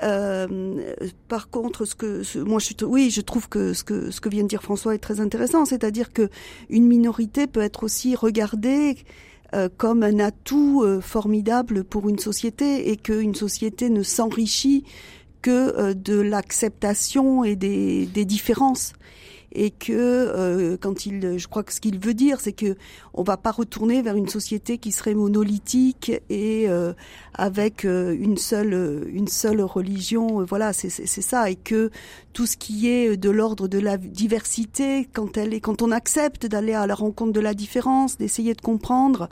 [0.03, 0.93] Euh,
[1.29, 4.43] par contre, ce que moi, je, oui, je trouve que ce que ce que vient
[4.43, 6.29] de dire François est très intéressant, c'est-à-dire que
[6.69, 8.97] une minorité peut être aussi regardée
[9.54, 14.84] euh, comme un atout euh, formidable pour une société et qu'une société ne s'enrichit
[15.41, 18.93] que de l'acceptation et des différences
[19.54, 22.76] et que euh, quand il, je crois que ce qu'il veut dire, c'est que
[23.14, 26.93] on va pas retourner vers une société qui serait monolithique et euh,
[27.36, 30.43] avec euh, une seule une seule religion.
[30.43, 31.91] voilà, c'est ça, et que
[32.34, 36.47] tout ce qui est de l'ordre de la diversité, quand elle est, quand on accepte
[36.47, 39.30] d'aller à la rencontre de la différence, d'essayer de comprendre,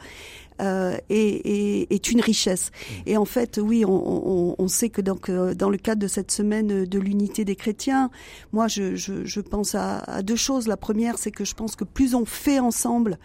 [0.62, 2.72] euh, est, est, une richesse.
[2.72, 3.10] Mmh.
[3.10, 6.08] Et en fait, oui, on, on, on sait que donc, euh, dans le cadre de
[6.08, 8.12] cette semaine de l'unité des chrétiens,
[8.52, 10.68] moi, je, je, je pense à, à, deux choses.
[10.68, 13.18] La première, c'est que je pense que plus on fait ensemble,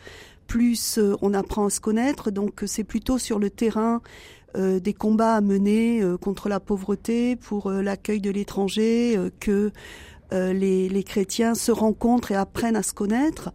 [0.47, 2.31] plus euh, on apprend à se connaître.
[2.31, 4.01] Donc, c'est plutôt sur le terrain
[4.57, 9.73] euh, des combats à mener contre la pauvreté, pour l'accueil de l'étranger, que
[10.33, 13.53] les, les, chrétiens se rencontrent et apprennent à se connaître.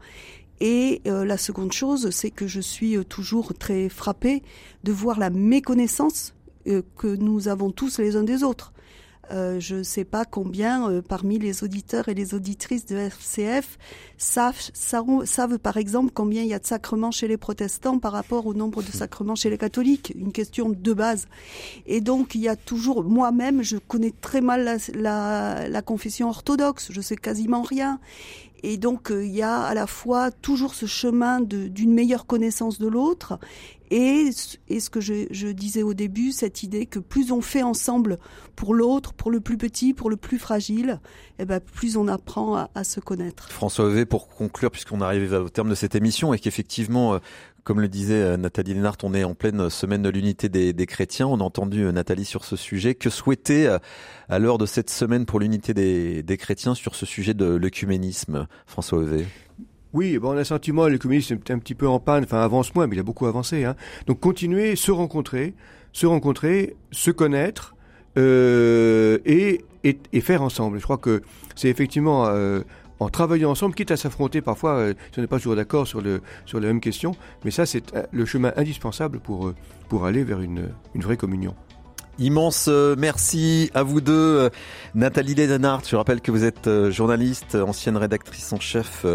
[0.62, 4.44] Et euh, la seconde chose, c'est que je suis euh, toujours très frappée
[4.84, 6.36] de voir la méconnaissance
[6.68, 8.72] euh, que nous avons tous les uns des autres.
[9.32, 13.78] je ne sais pas combien parmi les auditeurs et les auditrices de FCF
[14.18, 18.46] savent, savent, par exemple combien il y a de sacrements chez les protestants par rapport
[18.46, 21.28] au nombre de sacrements chez les catholiques, une question de base.
[21.86, 26.28] Et donc il y a toujours, moi-même, je connais très mal la, la, la confession
[26.28, 28.02] orthodoxe, je sais quasiment rien.
[28.64, 32.88] Et donc, il y a à la fois toujours ce chemin d'une meilleure connaissance de
[32.88, 33.40] l'autre
[33.92, 34.30] et,
[34.70, 38.20] et, ce que je, disais au début, cette idée que plus on fait ensemble
[38.56, 41.02] pour l'autre, pour le plus petit, pour le plus fragile,
[41.40, 43.52] eh ben plus on apprend à, se connaître.
[43.52, 47.20] François Heuvé, pour conclure, puisqu'on arrive au terme de cette émission et qu'effectivement,
[47.64, 51.28] comme le disait Nathalie Lénart, on est en pleine semaine de l'unité des, chrétiens.
[51.28, 52.96] On a entendu Nathalie sur ce sujet.
[52.96, 53.78] Que souhaiter
[54.30, 59.00] à l'heure de cette semaine pour l'unité des, chrétiens sur ce sujet de l'œcuménisme, François
[59.00, 59.26] Heuvé
[59.94, 62.42] oui, bon, on a le sentiment le communisme est un petit peu en panne, enfin
[62.42, 63.66] avance moins, mais il a beaucoup avancé.
[63.66, 63.76] Hein.
[64.08, 65.54] Donc continuer, se rencontrer,
[65.92, 67.76] se rencontrer, se connaître
[68.18, 70.80] euh, et, et, et, faire ensemble.
[70.80, 71.22] Je crois que
[71.56, 72.62] c'est effectivement euh,
[73.02, 76.02] en travaillant ensemble, quitte à s'affronter parfois, euh, si on n'est pas toujours d'accord sur,
[76.02, 79.56] le, sur la même question, mais ça c'est euh, le chemin indispensable pour, euh,
[80.06, 81.56] aller vers une vraie communion.
[82.22, 82.70] Immense
[83.00, 84.52] merci à vous deux.
[84.94, 89.08] Nathalie Lénard, je rappelle que vous êtes journaliste, ancienne rédactrice en chef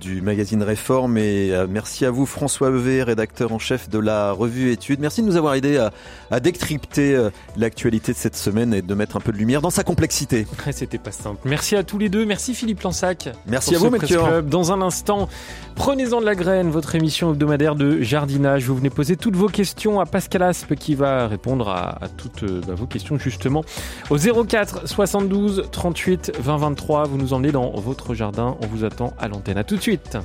[0.00, 4.70] du magazine Réforme et merci à vous François Heuvé, rédacteur en chef de la revue
[4.70, 5.00] Études.
[5.00, 5.92] Merci de nous avoir aidé à,
[6.30, 7.28] à décrypter
[7.58, 10.46] l'actualité de cette semaine et de mettre un peu de lumière dans sa complexité.
[10.72, 11.40] C'était pas simple.
[11.44, 12.24] Merci à tous les deux.
[12.24, 13.28] Merci Philippe Lansac.
[13.46, 14.42] Merci à vous, Melchior.
[14.42, 15.28] Dans un instant,
[15.74, 18.64] prenez-en de la graine, votre émission hebdomadaire de jardinage.
[18.64, 22.45] Vous venez poser toutes vos questions à Pascal Aspe qui va répondre à, à toutes
[22.66, 23.62] bah, vos questions justement
[24.10, 27.04] au 04 72 38 20 23.
[27.04, 28.56] Vous nous emmenez dans votre jardin.
[28.60, 29.58] On vous attend à l'antenne.
[29.58, 30.18] À tout de suite.